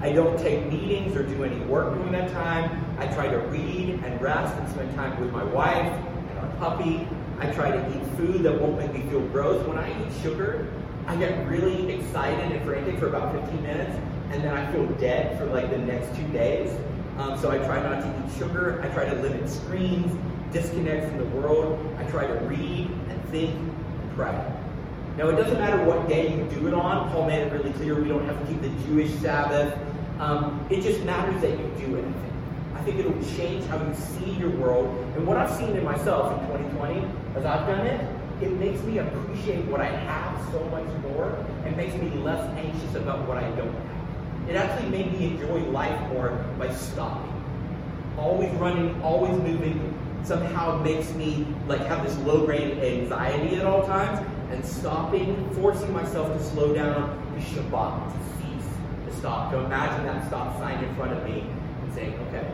I 0.00 0.12
don't 0.12 0.36
take 0.38 0.66
meetings 0.66 1.14
or 1.14 1.22
do 1.22 1.44
any 1.44 1.60
work 1.66 1.94
during 1.94 2.12
that 2.12 2.32
time. 2.32 2.84
I 2.98 3.06
try 3.08 3.28
to 3.28 3.38
read 3.38 4.00
and 4.04 4.20
rest 4.20 4.56
and 4.56 4.68
spend 4.70 4.94
time 4.96 5.20
with 5.20 5.32
my 5.32 5.44
wife 5.44 5.92
and 6.30 6.38
our 6.40 6.48
puppy. 6.56 7.06
I 7.38 7.50
try 7.52 7.70
to 7.70 7.88
eat 7.88 8.04
food 8.16 8.42
that 8.42 8.60
won't 8.60 8.78
make 8.78 8.92
me 8.92 9.08
feel 9.10 9.20
gross. 9.28 9.64
When 9.66 9.78
I 9.78 9.90
eat 9.90 10.12
sugar, 10.22 10.66
I 11.06 11.14
get 11.16 11.46
really 11.46 11.92
excited 11.92 12.52
and 12.52 12.64
frantic 12.64 12.98
for 12.98 13.08
about 13.08 13.32
15 13.32 13.62
minutes, 13.62 13.96
and 14.32 14.42
then 14.42 14.54
I 14.54 14.70
feel 14.72 14.86
dead 14.98 15.38
for 15.38 15.44
like 15.46 15.70
the 15.70 15.78
next 15.78 16.16
two 16.16 16.26
days. 16.28 16.70
Um, 17.18 17.38
so 17.38 17.50
I 17.50 17.58
try 17.58 17.82
not 17.82 18.02
to 18.02 18.08
eat 18.08 18.38
sugar. 18.38 18.80
I 18.82 18.88
try 18.88 19.04
to 19.04 19.14
limit 19.16 19.48
screens, 19.48 20.10
disconnect 20.52 21.08
from 21.08 21.18
the 21.18 21.36
world. 21.36 21.78
I 21.98 22.04
try 22.04 22.26
to 22.26 22.34
read 22.46 22.90
and 23.08 23.24
think 23.26 23.50
and 23.50 24.12
pray. 24.16 24.52
Now, 25.18 25.28
it 25.28 25.36
doesn't 25.36 25.58
matter 25.58 25.84
what 25.84 26.08
day 26.08 26.34
you 26.34 26.44
do 26.44 26.66
it 26.68 26.74
on. 26.74 27.10
Paul 27.10 27.26
made 27.26 27.46
it 27.46 27.52
really 27.52 27.72
clear 27.74 28.00
we 28.00 28.08
don't 28.08 28.24
have 28.24 28.40
to 28.40 28.46
keep 28.46 28.62
the 28.62 28.70
Jewish 28.86 29.12
Sabbath. 29.20 29.78
Um, 30.18 30.66
it 30.70 30.80
just 30.80 31.02
matters 31.04 31.40
that 31.42 31.50
you 31.50 31.86
do 31.86 31.96
it. 31.96 32.04
I 32.74 32.82
think 32.82 32.98
it'll 32.98 33.22
change 33.36 33.66
how 33.66 33.76
you 33.76 33.94
see 33.94 34.32
your 34.32 34.50
world. 34.50 34.86
And 35.16 35.26
what 35.26 35.36
I've 35.36 35.54
seen 35.54 35.76
in 35.76 35.84
myself 35.84 36.32
in 36.40 36.46
2020, 36.48 37.06
as 37.36 37.44
I've 37.44 37.66
done 37.66 37.86
it, 37.86 38.00
it 38.42 38.52
makes 38.52 38.82
me 38.82 38.98
appreciate 38.98 39.66
what 39.66 39.82
I 39.82 39.86
have 39.86 40.50
so 40.50 40.64
much 40.70 40.88
more 41.02 41.32
and 41.64 41.76
makes 41.76 41.94
me 41.94 42.08
less 42.22 42.42
anxious 42.56 42.94
about 42.94 43.28
what 43.28 43.36
I 43.36 43.48
don't 43.50 43.72
have. 43.72 44.01
It 44.48 44.56
actually 44.56 44.90
made 44.90 45.12
me 45.12 45.26
enjoy 45.26 45.60
life 45.70 45.98
more 46.12 46.30
by 46.58 46.72
stopping. 46.74 47.30
Always 48.18 48.52
running, 48.54 49.00
always 49.02 49.32
moving, 49.42 49.94
somehow 50.24 50.82
makes 50.82 51.12
me 51.14 51.46
like 51.66 51.80
have 51.86 52.04
this 52.04 52.16
low 52.18 52.44
grade 52.44 52.78
anxiety 52.78 53.56
at 53.56 53.64
all 53.64 53.86
times. 53.86 54.26
And 54.50 54.64
stopping, 54.64 55.48
forcing 55.54 55.92
myself 55.94 56.36
to 56.36 56.44
slow 56.44 56.74
down, 56.74 57.16
to 57.34 57.40
Shabbat, 57.40 58.12
to 58.12 58.18
cease, 58.36 58.68
to 59.06 59.16
stop, 59.16 59.50
to 59.52 59.60
imagine 59.60 60.04
that 60.04 60.26
stop 60.26 60.58
sign 60.58 60.84
in 60.84 60.94
front 60.94 61.12
of 61.12 61.24
me 61.24 61.46
and 61.82 61.94
saying, 61.94 62.14
okay, 62.28 62.46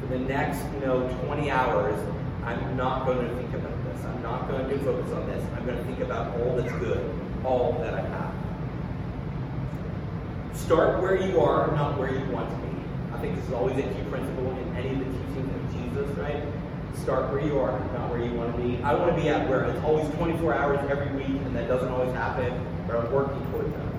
for 0.00 0.06
the 0.06 0.18
next, 0.20 0.62
you 0.74 0.86
know, 0.86 1.08
20 1.26 1.50
hours, 1.50 1.98
I'm 2.44 2.76
not 2.76 3.06
going 3.06 3.26
to 3.26 3.34
think 3.34 3.52
about 3.54 3.84
this. 3.84 4.04
I'm 4.04 4.22
not 4.22 4.48
going 4.48 4.68
to 4.68 4.78
focus 4.80 5.12
on 5.12 5.26
this. 5.26 5.44
I'm 5.56 5.64
going 5.64 5.78
to 5.78 5.84
think 5.84 6.00
about 6.00 6.38
all 6.38 6.56
that's 6.56 6.72
good, 6.74 7.10
all 7.42 7.72
that 7.80 7.94
I 7.94 8.02
have. 8.02 8.43
Start 10.54 11.02
where 11.02 11.20
you 11.20 11.40
are, 11.40 11.70
not 11.72 11.98
where 11.98 12.10
you 12.10 12.24
want 12.30 12.48
to 12.48 12.56
be. 12.56 12.74
I 13.12 13.18
think 13.18 13.36
this 13.36 13.44
is 13.46 13.52
always 13.52 13.76
a 13.76 13.82
key 13.82 14.02
principle 14.08 14.50
in 14.52 14.76
any 14.76 14.92
of 14.92 14.98
the 14.98 15.04
teachings 15.04 15.54
of 15.54 15.72
Jesus, 15.72 16.16
right? 16.16 16.42
Start 17.02 17.30
where 17.32 17.44
you 17.44 17.58
are, 17.58 17.78
not 17.92 18.08
where 18.08 18.24
you 18.24 18.32
want 18.32 18.56
to 18.56 18.62
be. 18.62 18.82
I 18.82 18.94
want 18.94 19.14
to 19.14 19.20
be 19.20 19.28
at 19.28 19.48
where 19.48 19.64
it's 19.64 19.84
always 19.84 20.08
24 20.14 20.54
hours 20.54 20.78
every 20.90 21.10
week, 21.16 21.42
and 21.42 21.54
that 21.56 21.68
doesn't 21.68 21.88
always 21.88 22.12
happen, 22.14 22.52
but 22.86 22.96
I'm 22.96 23.12
working 23.12 23.44
towards 23.50 23.70
that. 23.72 23.94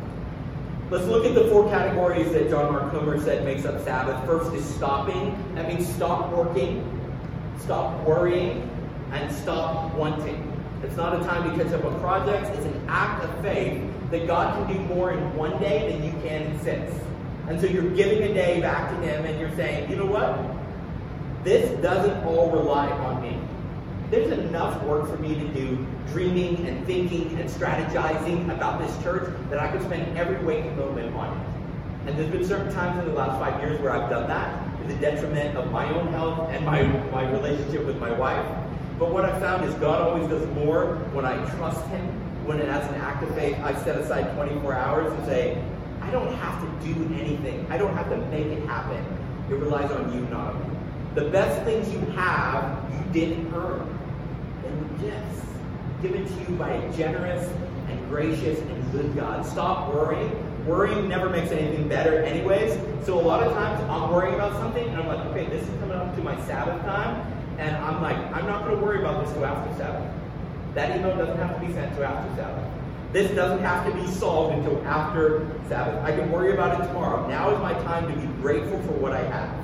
Let's 0.90 1.06
look 1.06 1.26
at 1.26 1.36
the 1.36 1.50
four 1.50 1.70
categories 1.70 2.32
that 2.32 2.50
John 2.50 2.72
Mark 2.72 2.92
Comer 2.92 3.20
said 3.20 3.44
makes 3.44 3.66
up 3.66 3.84
Sabbath. 3.84 4.26
First 4.26 4.54
is 4.54 4.64
stopping. 4.64 5.36
That 5.56 5.68
means 5.68 5.88
stop 5.88 6.32
working, 6.32 6.84
stop 7.60 8.02
worrying, 8.08 8.70
and 9.12 9.34
stop 9.36 9.94
wanting. 9.96 10.52
It's 10.84 10.96
not 10.96 11.20
a 11.20 11.24
time 11.26 11.50
to 11.50 11.64
catch 11.64 11.74
up 11.74 11.84
on 11.86 12.00
projects. 12.00 12.50
It's 12.58 12.66
an 12.66 12.86
act 12.88 13.24
of 13.24 13.42
faith 13.42 13.82
that 14.12 14.28
God 14.28 14.68
can 14.68 14.78
do 14.78 14.96
more 14.96 15.12
in 15.12 15.36
one 15.36 15.60
day 15.60 15.92
than 15.92 16.04
you 16.04 16.12
can 16.28 16.44
in 16.44 16.60
six. 16.62 16.94
And 17.48 17.60
so 17.60 17.68
you're 17.68 17.90
giving 17.92 18.24
a 18.24 18.34
day 18.34 18.60
back 18.62 18.90
to 18.90 18.96
Him 19.08 19.26
and 19.26 19.40
you're 19.40 19.56
saying, 19.56 19.90
you 19.90 19.98
know 19.98 20.06
what? 20.06 20.56
this 21.46 21.70
doesn't 21.82 22.26
all 22.26 22.50
rely 22.50 22.90
on 22.90 23.22
me. 23.22 23.40
There's 24.10 24.32
enough 24.32 24.84
work 24.84 25.08
for 25.08 25.18
me 25.18 25.36
to 25.36 25.48
do 25.50 25.86
dreaming 26.08 26.68
and 26.68 26.86
thinking 26.88 27.40
and 27.40 27.48
strategizing 27.48 28.52
about 28.52 28.82
this 28.82 29.04
church 29.04 29.32
that 29.52 29.60
I 29.60 29.72
could 29.72 29.84
spend 29.84 30.18
every 30.18 30.44
waking 30.44 30.76
moment 30.76 31.16
on 31.16 31.38
it. 31.38 32.10
And 32.10 32.18
there's 32.18 32.32
been 32.32 32.46
certain 32.46 32.74
times 32.74 33.00
in 33.00 33.06
the 33.06 33.14
last 33.14 33.40
five 33.40 33.62
years 33.62 33.80
where 33.80 33.92
I've 33.92 34.10
done 34.10 34.28
that 34.28 34.82
to 34.82 34.88
the 34.88 35.00
detriment 35.00 35.56
of 35.56 35.72
my 35.72 35.88
own 35.94 36.08
health 36.08 36.50
and 36.50 36.66
my, 36.66 36.84
my 37.12 37.30
relationship 37.30 37.86
with 37.86 38.00
my 38.00 38.12
wife. 38.12 38.46
But 38.98 39.12
what 39.12 39.26
I've 39.26 39.40
found 39.40 39.66
is 39.66 39.74
God 39.76 40.02
always 40.02 40.28
does 40.28 40.48
more 40.56 40.96
when 41.14 41.26
I 41.26 41.36
trust 41.58 41.86
Him, 41.88 42.25
when 42.46 42.62
as 42.62 42.88
an 42.90 42.96
act 43.02 43.24
of 43.24 43.34
faith 43.36 43.58
I 43.60 43.74
set 43.84 43.98
aside 43.98 44.34
24 44.36 44.74
hours 44.74 45.12
and 45.12 45.26
say, 45.26 45.64
I 46.02 46.12
don't 46.12 46.34
have 46.36 46.62
to 46.62 46.94
do 46.94 47.16
anything. 47.16 47.66
I 47.70 47.78
don't 47.78 47.96
have 47.96 48.10
to 48.10 48.18
make 48.28 48.46
it 48.46 48.66
happen. 48.68 49.04
It 49.50 49.56
relies 49.56 49.92
on 49.92 50.14
you, 50.14 50.22
not 50.28 50.54
on 50.54 50.60
me. 50.60 50.78
The 51.16 51.30
best 51.30 51.64
things 51.64 51.92
you 51.92 52.00
have, 52.12 52.92
you 52.92 53.12
didn't 53.12 53.54
earn. 53.54 54.00
They 54.64 54.70
were 54.70 55.10
gifts 55.10 55.46
given 56.02 56.26
to 56.26 56.52
you 56.52 56.58
by 56.58 56.70
a 56.72 56.94
generous 56.94 57.50
and 57.90 58.10
gracious 58.10 58.60
and 58.60 58.92
good 58.92 59.16
God. 59.16 59.46
Stop 59.46 59.94
worrying. 59.94 60.32
Worrying 60.66 61.08
never 61.08 61.30
makes 61.30 61.52
anything 61.52 61.88
better, 61.88 62.24
anyways. 62.24 62.80
So 63.06 63.20
a 63.20 63.22
lot 63.22 63.44
of 63.44 63.54
times 63.54 63.82
I'm 63.90 64.12
worrying 64.12 64.36
about 64.36 64.54
something 64.54 64.88
and 64.88 64.98
I'm 64.98 65.08
like, 65.08 65.26
okay, 65.28 65.46
this 65.48 65.64
is 65.64 65.80
coming 65.80 65.98
up 65.98 66.16
to 66.16 66.22
my 66.22 66.40
Sabbath 66.46 66.82
time, 66.84 67.22
and 67.60 67.76
I'm 67.78 68.02
like, 68.02 68.18
I'm 68.34 68.46
not 68.46 68.66
going 68.66 68.78
to 68.78 68.84
worry 68.84 69.00
about 69.00 69.24
this 69.24 69.34
till 69.34 69.46
after 69.46 69.76
Sabbath. 69.78 70.12
That 70.76 70.98
email 70.98 71.16
doesn't 71.16 71.38
have 71.38 71.58
to 71.58 71.66
be 71.66 71.72
sent 71.72 71.96
to 71.96 72.04
after 72.04 72.36
Sabbath. 72.36 72.70
This 73.14 73.32
doesn't 73.32 73.64
have 73.64 73.86
to 73.88 73.94
be 73.96 74.06
solved 74.08 74.56
until 74.56 74.86
after 74.86 75.48
Sabbath. 75.70 76.04
I 76.04 76.12
can 76.12 76.30
worry 76.30 76.54
about 76.54 76.82
it 76.82 76.88
tomorrow. 76.88 77.26
Now 77.30 77.50
is 77.52 77.60
my 77.62 77.72
time 77.86 78.14
to 78.14 78.20
be 78.20 78.28
grateful 78.42 78.82
for 78.82 78.92
what 78.92 79.14
I 79.14 79.24
have. 79.24 79.56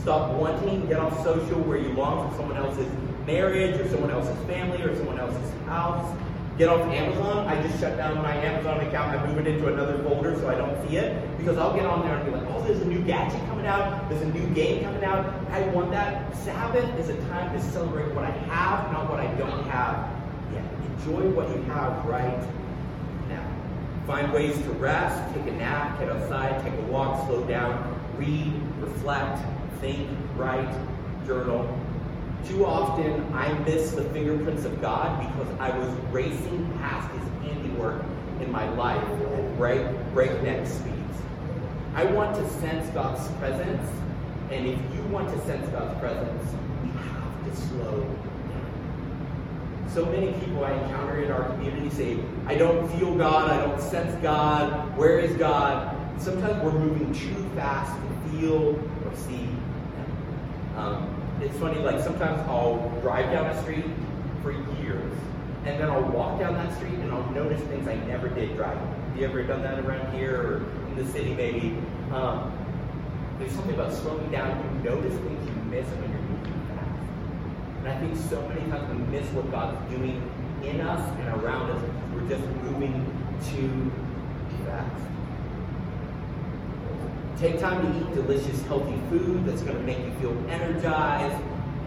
Stop 0.00 0.32
wanting 0.32 0.86
get 0.86 0.98
off 0.98 1.22
social 1.22 1.60
where 1.60 1.76
you 1.76 1.90
long 1.90 2.30
for 2.30 2.36
someone 2.38 2.56
else's 2.56 2.90
marriage 3.26 3.78
or 3.78 3.86
someone 3.90 4.10
else's 4.10 4.38
family 4.46 4.80
or 4.82 4.96
someone 4.96 5.18
else's 5.18 5.52
house. 5.66 6.16
Get 6.56 6.70
off 6.70 6.80
Amazon. 6.90 7.46
I 7.46 7.60
just 7.60 7.78
shut 7.78 7.98
down 7.98 8.22
my 8.22 8.34
Amazon 8.34 8.80
account. 8.86 9.18
I 9.18 9.26
move 9.26 9.38
it 9.38 9.46
into 9.46 9.70
another 9.70 10.02
folder 10.02 10.34
so 10.36 10.48
I 10.48 10.54
don't 10.54 10.88
see 10.88 10.96
it 10.96 11.36
because 11.36 11.58
I'll 11.58 11.74
get 11.74 11.84
on 11.84 12.06
there 12.06 12.16
and 12.16 12.24
be 12.24 12.30
like, 12.38 12.48
oh, 12.48 12.62
there's 12.64 12.80
a 12.80 12.86
new 12.86 13.02
gadget 13.02 13.38
coming 13.48 13.66
out. 13.66 14.08
There's 14.08 14.22
a 14.22 14.32
new 14.32 14.46
game 14.54 14.82
coming 14.82 15.04
out. 15.04 15.26
I 15.50 15.60
want 15.68 15.90
that. 15.90 16.34
Sabbath 16.38 16.98
is 16.98 17.10
a 17.10 17.16
time 17.28 17.54
to 17.54 17.62
celebrate 17.70 18.14
what 18.14 18.24
I 18.24 18.30
have, 18.30 18.90
not 18.92 19.10
what 19.10 19.20
I 19.20 19.26
don't 19.34 19.68
have 19.68 20.23
yet. 20.54 20.64
Enjoy 20.98 21.28
what 21.30 21.48
you 21.50 21.62
have 21.64 22.04
right 22.06 22.40
now. 23.28 23.46
Find 24.06 24.32
ways 24.32 24.56
to 24.56 24.70
rest, 24.72 25.34
take 25.34 25.46
a 25.46 25.56
nap, 25.56 25.98
get 25.98 26.10
outside, 26.10 26.62
take 26.62 26.72
a 26.74 26.82
walk, 26.82 27.26
slow 27.26 27.44
down, 27.44 28.00
read, 28.16 28.52
reflect, 28.80 29.44
think, 29.80 30.08
write, 30.36 30.74
journal. 31.26 31.68
Too 32.46 32.66
often, 32.66 33.32
I 33.32 33.52
miss 33.60 33.92
the 33.92 34.04
fingerprints 34.04 34.64
of 34.64 34.80
God 34.80 35.26
because 35.26 35.48
I 35.58 35.76
was 35.76 35.88
racing 36.12 36.70
past 36.80 37.10
His 37.12 37.50
handiwork 37.50 38.04
in 38.40 38.52
my 38.52 38.68
life 38.74 39.02
at 39.02 39.56
break, 39.56 39.86
breakneck 40.12 40.66
speeds. 40.66 40.94
I 41.94 42.04
want 42.04 42.34
to 42.36 42.50
sense 42.60 42.88
God's 42.90 43.26
presence, 43.38 43.90
and 44.50 44.66
if 44.66 44.78
you 44.94 45.02
want 45.10 45.30
to 45.30 45.46
sense 45.46 45.66
God's 45.70 45.98
presence, 46.00 46.54
we 46.82 46.90
have 46.90 47.44
to 47.44 47.56
slow 47.56 48.00
down. 48.00 48.33
So 49.92 50.04
many 50.06 50.32
people 50.40 50.64
I 50.64 50.72
encounter 50.72 51.22
in 51.22 51.30
our 51.30 51.44
community 51.50 51.90
say, 51.90 52.18
I 52.46 52.54
don't 52.54 52.88
feel 52.98 53.14
God, 53.16 53.50
I 53.50 53.64
don't 53.64 53.80
sense 53.80 54.20
God, 54.22 54.96
where 54.96 55.18
is 55.18 55.36
God? 55.36 55.96
Sometimes 56.20 56.62
we're 56.62 56.72
moving 56.72 57.12
too 57.12 57.48
fast 57.54 57.92
to 57.92 58.30
feel 58.30 58.76
or 59.04 59.16
see 59.16 59.48
um, 60.76 61.08
it's 61.40 61.56
funny, 61.58 61.78
like 61.80 62.00
sometimes 62.02 62.40
I'll 62.48 62.90
drive 63.00 63.30
down 63.30 63.46
a 63.46 63.62
street 63.62 63.84
for 64.42 64.52
years, 64.82 65.12
and 65.64 65.78
then 65.80 65.88
I'll 65.88 66.02
walk 66.02 66.40
down 66.40 66.54
that 66.54 66.74
street 66.76 66.94
and 66.94 67.12
I'll 67.12 67.30
notice 67.30 67.60
things 67.62 67.86
I 67.86 67.94
never 68.06 68.28
did 68.28 68.56
driving. 68.56 68.86
Have 68.86 69.18
you 69.18 69.24
ever 69.24 69.42
done 69.44 69.62
that 69.62 69.78
around 69.84 70.12
here 70.14 70.36
or 70.36 70.56
in 70.88 70.96
the 70.96 71.06
city 71.12 71.34
maybe? 71.34 71.78
Um, 72.12 72.52
there's 73.38 73.52
something 73.52 73.74
about 73.74 73.92
slowing 73.92 74.30
down. 74.30 74.50
You 74.84 74.90
notice 74.90 75.14
things 75.14 75.48
you 75.48 75.54
miss 75.70 75.86
when 75.86 76.10
you're 76.10 76.20
moving. 76.20 76.73
And 77.84 77.92
I 77.92 78.00
think 78.00 78.16
so 78.30 78.40
many 78.48 78.62
times 78.70 78.90
we 78.90 79.04
miss 79.12 79.28
what 79.32 79.50
God's 79.50 79.76
doing 79.94 80.22
in 80.62 80.80
us 80.80 81.06
and 81.20 81.42
around 81.42 81.70
us 81.70 81.82
we're 82.14 82.26
just 82.26 82.42
moving 82.62 83.04
too 83.44 83.92
fast. 84.64 85.02
Take 87.36 87.60
time 87.60 87.82
to 87.82 87.98
eat 88.00 88.14
delicious, 88.14 88.62
healthy 88.62 88.98
food 89.10 89.44
that's 89.44 89.60
going 89.60 89.76
to 89.76 89.82
make 89.82 89.98
you 89.98 90.12
feel 90.12 90.32
energized 90.48 91.38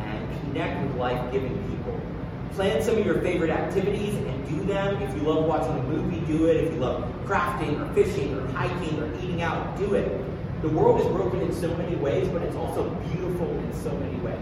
and 0.02 0.42
connect 0.42 0.86
with 0.86 0.98
life 0.98 1.32
giving 1.32 1.58
people. 1.68 2.00
Plan 2.52 2.84
some 2.84 2.98
of 2.98 3.04
your 3.04 3.20
favorite 3.22 3.50
activities 3.50 4.14
and 4.14 4.50
do 4.50 4.64
them. 4.66 5.02
If 5.02 5.16
you 5.16 5.22
love 5.22 5.46
watching 5.46 5.80
a 5.80 5.84
movie, 5.84 6.20
do 6.32 6.46
it. 6.46 6.58
If 6.58 6.74
you 6.76 6.80
love 6.80 7.12
crafting 7.26 7.82
or 7.82 7.92
fishing 7.96 8.36
or 8.36 8.48
hiking 8.50 9.00
or 9.00 9.12
eating 9.16 9.42
out, 9.42 9.76
do 9.80 9.96
it. 9.96 10.62
The 10.62 10.70
world 10.70 11.02
is 11.02 11.08
broken 11.08 11.42
in 11.42 11.52
so 11.56 11.76
many 11.76 11.96
ways, 11.96 12.28
but 12.28 12.44
it's 12.44 12.56
also 12.56 12.88
beautiful 13.12 13.50
in 13.50 13.74
so 13.82 13.92
many 13.98 14.18
ways. 14.18 14.38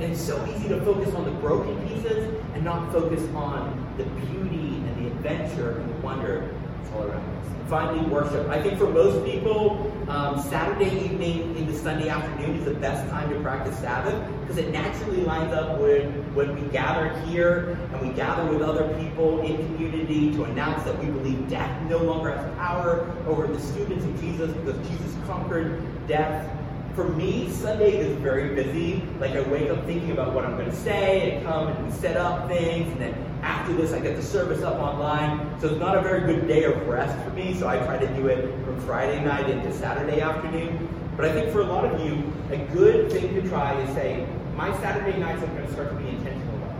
And 0.00 0.12
it's 0.12 0.22
so 0.22 0.42
easy 0.46 0.68
to 0.70 0.80
focus 0.80 1.14
on 1.14 1.24
the 1.26 1.30
broken 1.32 1.76
pieces 1.86 2.34
and 2.54 2.64
not 2.64 2.90
focus 2.90 3.22
on 3.34 3.94
the 3.98 4.04
beauty 4.04 4.76
and 4.76 5.04
the 5.04 5.08
adventure 5.08 5.78
and 5.78 5.90
the 5.90 5.98
wonder 5.98 6.54
that's 6.78 6.94
all 6.94 7.04
around 7.04 7.36
us 7.36 7.40
finally 7.70 8.04
worship. 8.08 8.48
I 8.48 8.60
think 8.60 8.78
for 8.78 8.88
most 8.88 9.24
people, 9.24 9.92
um, 10.08 10.40
Saturday 10.40 10.90
evening 11.04 11.56
into 11.56 11.72
Sunday 11.72 12.08
afternoon 12.08 12.56
is 12.56 12.64
the 12.64 12.74
best 12.74 13.08
time 13.10 13.30
to 13.30 13.38
practice 13.40 13.78
Sabbath 13.78 14.28
because 14.40 14.56
it 14.58 14.72
naturally 14.72 15.22
lines 15.22 15.52
up 15.52 15.78
with 15.78 16.12
when 16.34 16.60
we 16.60 16.68
gather 16.70 17.10
here 17.26 17.78
and 17.92 18.08
we 18.08 18.12
gather 18.14 18.44
with 18.52 18.60
other 18.60 18.92
people 18.98 19.40
in 19.42 19.56
community 19.66 20.32
to 20.32 20.44
announce 20.44 20.82
that 20.82 20.98
we 20.98 21.06
believe 21.06 21.48
death 21.48 21.70
no 21.88 21.98
longer 21.98 22.34
has 22.34 22.54
power 22.56 23.08
over 23.28 23.46
the 23.46 23.60
students 23.60 24.04
of 24.04 24.20
Jesus 24.20 24.50
because 24.50 24.88
Jesus 24.88 25.14
conquered 25.26 25.80
death 26.08 26.50
for 26.94 27.08
me, 27.08 27.48
Sunday 27.50 27.96
is 27.96 28.16
very 28.18 28.54
busy. 28.54 29.02
Like 29.18 29.32
I 29.32 29.42
wake 29.42 29.70
up 29.70 29.84
thinking 29.86 30.10
about 30.10 30.34
what 30.34 30.44
I'm 30.44 30.56
going 30.56 30.70
to 30.70 30.76
say 30.76 31.32
and 31.32 31.46
come 31.46 31.68
and 31.68 31.92
set 31.94 32.16
up 32.16 32.48
things, 32.48 32.90
and 32.92 33.00
then 33.00 33.14
after 33.42 33.72
this, 33.72 33.92
I 33.92 34.00
get 34.00 34.16
the 34.16 34.22
service 34.22 34.62
up 34.62 34.78
online. 34.78 35.58
So 35.60 35.68
it's 35.68 35.78
not 35.78 35.96
a 35.96 36.02
very 36.02 36.20
good 36.20 36.46
day 36.46 36.64
of 36.64 36.86
rest 36.86 37.16
for 37.24 37.30
me. 37.30 37.54
So 37.54 37.68
I 37.68 37.78
try 37.78 37.98
to 37.98 38.06
do 38.14 38.26
it 38.26 38.42
from 38.64 38.80
Friday 38.82 39.24
night 39.24 39.48
into 39.48 39.72
Saturday 39.72 40.20
afternoon. 40.20 40.88
But 41.16 41.24
I 41.26 41.32
think 41.32 41.52
for 41.52 41.60
a 41.60 41.64
lot 41.64 41.84
of 41.84 42.00
you, 42.00 42.32
a 42.50 42.58
good 42.72 43.10
thing 43.10 43.34
to 43.34 43.48
try 43.48 43.78
is 43.82 43.94
say, 43.94 44.26
my 44.56 44.70
Saturday 44.80 45.18
nights 45.18 45.42
I'm 45.42 45.54
going 45.54 45.66
to 45.66 45.72
start 45.72 45.90
to 45.90 45.96
be 45.96 46.08
intentional 46.08 46.54
about. 46.56 46.74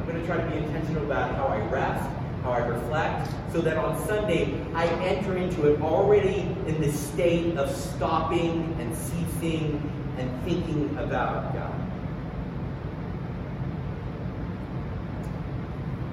I'm 0.00 0.06
going 0.06 0.20
to 0.20 0.26
try 0.26 0.36
to 0.36 0.50
be 0.50 0.56
intentional 0.56 1.04
about 1.04 1.34
how 1.34 1.46
I 1.46 1.58
rest, 1.66 2.08
how 2.42 2.52
I 2.52 2.58
reflect, 2.58 3.30
so 3.52 3.60
that 3.60 3.76
on 3.76 3.98
Sunday 4.06 4.54
I 4.74 4.86
enter 5.02 5.36
into 5.36 5.72
it 5.72 5.80
already 5.80 6.40
in 6.66 6.80
the 6.80 6.92
state 6.92 7.56
of 7.56 7.74
stopping 7.74 8.74
and 8.80 8.94
ceasing 9.44 9.90
and 10.18 10.44
thinking 10.44 10.96
about 10.98 11.52
God. 11.52 11.80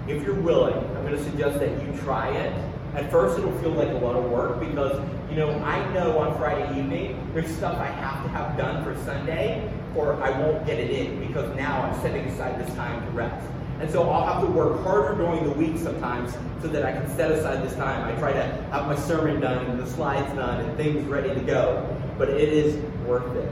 If 0.08 0.24
you're 0.24 0.40
willing, 0.42 0.74
I'm 0.74 1.06
going 1.06 1.16
to 1.16 1.24
suggest 1.24 1.60
that 1.60 1.70
you 1.70 2.02
try 2.02 2.30
it. 2.30 2.54
At 2.96 3.10
first, 3.10 3.40
it'll 3.40 3.58
feel 3.60 3.72
like 3.72 3.90
a 3.90 3.94
lot 4.06 4.16
of 4.16 4.26
work 4.26 4.60
because, 4.60 5.00
you 5.30 5.38
know, 5.38 5.52
I 5.60 5.94
know 5.94 6.20
on 6.20 6.38
Friday 6.38 6.78
evening 6.78 7.32
there's 7.34 7.56
stuff 7.56 7.78
I 7.78 7.86
have 7.86 8.24
to 8.24 8.30
have 8.30 8.58
done 8.58 8.84
for 8.84 9.00
Sunday 9.06 9.72
or 9.96 10.22
I 10.22 10.38
won't 10.38 10.66
get 10.66 10.80
it 10.80 10.92
in 10.92 11.26
because 11.26 11.56
now 11.56 11.84
I'm 11.84 12.02
setting 12.02 12.26
aside 12.26 12.66
this 12.66 12.76
time 12.76 13.06
to 13.06 13.12
rest. 13.12 13.48
And 13.80 13.90
so 13.90 14.10
I'll 14.10 14.28
have 14.28 14.44
to 14.44 14.52
work 14.52 14.84
harder 14.84 15.16
during 15.16 15.44
the 15.46 15.52
week 15.52 15.78
sometimes 15.78 16.34
so 16.62 16.68
that 16.68 16.84
I 16.84 16.92
can 16.92 17.08
set 17.16 17.32
aside 17.32 17.64
this 17.64 17.76
time. 17.76 18.06
I 18.06 18.20
try 18.20 18.34
to 18.34 18.44
have 18.72 18.88
my 18.88 18.96
sermon 18.96 19.40
done 19.40 19.66
and 19.66 19.80
the 19.80 19.88
slides 19.88 20.32
done 20.36 20.66
and 20.66 20.78
things 20.78 21.06
ready 21.08 21.34
to 21.34 21.42
go. 21.42 22.01
But 22.22 22.30
it 22.30 22.50
is 22.50 22.76
worth 23.08 23.36
it. 23.36 23.52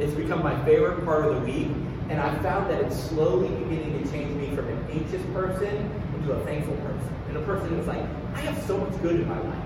It's 0.00 0.12
become 0.12 0.42
my 0.42 0.60
favorite 0.64 1.04
part 1.04 1.26
of 1.26 1.36
the 1.36 1.40
week. 1.42 1.68
And 2.08 2.18
I've 2.18 2.42
found 2.42 2.68
that 2.68 2.82
it's 2.82 2.98
slowly 2.98 3.46
beginning 3.46 4.02
to 4.02 4.10
change 4.10 4.34
me 4.34 4.56
from 4.56 4.66
an 4.66 4.86
anxious 4.90 5.22
person 5.32 5.88
into 6.16 6.32
a 6.32 6.44
thankful 6.44 6.74
person. 6.78 7.14
And 7.28 7.36
a 7.36 7.42
person 7.42 7.68
who's 7.68 7.86
like, 7.86 8.04
I 8.34 8.40
have 8.40 8.60
so 8.66 8.76
much 8.76 9.02
good 9.02 9.20
in 9.20 9.28
my 9.28 9.38
life. 9.38 9.64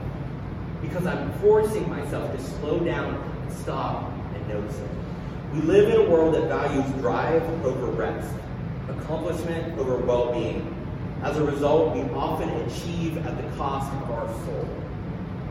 Because 0.82 1.06
I'm 1.06 1.32
forcing 1.38 1.88
myself 1.88 2.30
to 2.30 2.42
slow 2.42 2.78
down 2.80 3.14
and 3.14 3.52
stop 3.54 4.12
and 4.34 4.48
notice 4.48 4.78
it. 4.78 4.90
We 5.54 5.62
live 5.62 5.88
in 5.88 6.02
a 6.02 6.10
world 6.10 6.34
that 6.34 6.48
values 6.48 6.84
drive 7.00 7.42
over 7.64 7.86
rest 7.86 8.34
accomplishment 8.90 9.78
over 9.78 9.96
well 9.96 10.30
being. 10.30 10.76
As 11.22 11.38
a 11.38 11.42
result, 11.42 11.96
we 11.96 12.02
often 12.10 12.50
achieve 12.50 13.16
at 13.26 13.34
the 13.34 13.56
cost 13.56 13.90
of 13.94 14.10
our 14.10 14.28
soul. 14.44 14.68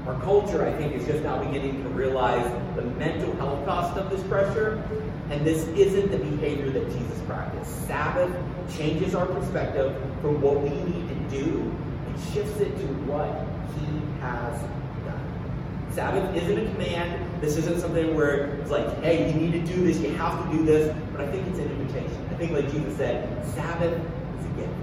Our 0.05 0.21
culture, 0.21 0.63
I 0.63 0.71
think, 0.77 0.93
is 0.93 1.07
just 1.07 1.23
now 1.23 1.43
beginning 1.43 1.81
to 1.81 1.89
realize 1.89 2.45
the 2.75 2.81
mental 2.81 3.33
health 3.35 3.65
cost 3.65 3.97
of 3.97 4.09
this 4.09 4.23
pressure, 4.23 4.83
and 5.29 5.45
this 5.45 5.67
isn't 5.69 6.11
the 6.11 6.17
behavior 6.17 6.69
that 6.71 6.85
Jesus 6.91 7.19
practiced. 7.25 7.87
Sabbath 7.87 8.33
changes 8.75 9.15
our 9.15 9.25
perspective 9.25 9.95
from 10.21 10.41
what 10.41 10.61
we 10.61 10.69
need 10.69 11.07
to 11.09 11.43
do 11.43 11.75
and 12.07 12.19
shifts 12.33 12.59
it 12.59 12.75
to 12.77 12.87
what 13.07 13.27
he 13.75 14.21
has 14.21 14.61
done. 15.05 15.91
Sabbath 15.91 16.35
isn't 16.35 16.57
a 16.57 16.71
command, 16.73 17.41
This 17.41 17.57
isn't 17.57 17.79
something 17.79 18.15
where 18.15 18.55
it's 18.55 18.71
like, 18.71 19.01
hey, 19.01 19.31
you 19.31 19.39
need 19.39 19.51
to 19.53 19.73
do 19.73 19.83
this, 19.83 19.99
you 19.99 20.13
have 20.15 20.43
to 20.45 20.57
do 20.57 20.63
this. 20.65 20.95
But 21.11 21.21
I 21.21 21.31
think 21.31 21.47
it's 21.47 21.59
an 21.59 21.71
invitation. 21.71 22.27
I 22.29 22.35
think, 22.35 22.51
like 22.51 22.71
Jesus 22.71 22.95
said, 22.97 23.45
Sabbath 23.53 23.93
is 23.93 24.45
a 24.45 24.49
gift. 24.59 24.73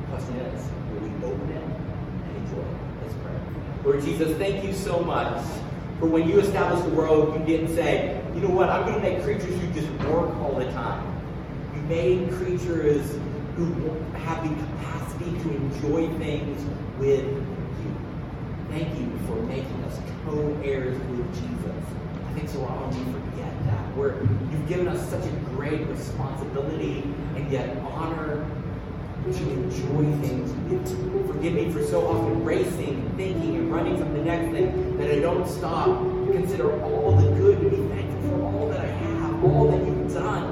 The 0.00 0.06
question 0.10 0.36
is, 0.36 0.68
will 0.92 1.08
we 1.08 1.26
open 1.26 1.50
it 1.50 1.62
and 1.62 2.36
enjoy 2.36 2.60
it? 2.60 2.76
Let's 3.02 3.14
pray. 3.22 3.84
Lord 3.84 4.02
Jesus, 4.02 4.38
thank 4.38 4.64
you 4.64 4.72
so 4.72 5.00
much 5.00 5.42
for 5.98 6.06
when 6.06 6.28
you 6.28 6.38
established 6.38 6.84
the 6.84 6.94
world, 6.94 7.34
you 7.38 7.44
didn't 7.44 7.74
say, 7.74 8.22
you 8.34 8.40
know 8.40 8.50
what, 8.50 8.70
I'm 8.70 8.86
going 8.86 8.94
to 8.94 9.00
make 9.00 9.22
creatures 9.24 9.60
who 9.60 9.66
just 9.72 9.88
work 10.04 10.34
all 10.36 10.54
the 10.54 10.70
time. 10.72 11.04
You 11.74 11.82
made 11.82 12.30
creatures 12.32 13.18
who 13.56 13.72
have 14.18 14.48
the 14.48 14.54
capacity 14.54 15.32
to 15.42 15.56
enjoy 15.56 16.08
things 16.18 16.64
with 16.98 17.24
you. 17.24 17.96
Thank 18.70 18.96
you 18.98 19.10
for 19.26 19.42
making 19.42 19.82
us 19.84 19.98
co-heirs 20.24 20.96
with 21.10 21.34
Jesus. 21.34 21.84
I 22.28 22.32
think 22.34 22.48
so 22.48 22.64
often 22.64 23.04
we 23.04 23.12
forget 23.12 23.64
that. 23.64 23.96
Where 23.96 24.22
you've 24.22 24.68
given 24.68 24.86
us 24.86 25.08
such 25.10 25.24
a 25.24 25.32
great 25.56 25.84
responsibility 25.88 27.02
and 27.34 27.50
yet 27.50 27.76
honor 27.78 28.46
to 29.32 29.52
enjoy 29.52 30.26
things. 30.26 30.52
Forgive 31.26 31.54
me 31.54 31.70
for 31.70 31.82
so 31.84 32.06
often 32.06 32.44
racing 32.44 33.08
thinking 33.16 33.56
and 33.56 33.72
running 33.72 33.98
from 33.98 34.12
the 34.14 34.22
next 34.22 34.52
thing 34.52 34.96
that 34.96 35.10
I 35.10 35.18
don't 35.18 35.46
stop 35.46 35.86
to 35.86 36.30
consider 36.32 36.80
all 36.82 37.16
the 37.16 37.28
good, 37.32 37.60
to 37.60 37.68
be 37.68 37.76
thankful 37.88 38.30
for 38.30 38.42
all 38.44 38.68
that 38.68 38.80
I 38.80 38.86
have, 38.86 39.44
all 39.44 39.70
that 39.72 39.84
you've 39.84 40.14
done. 40.14 40.47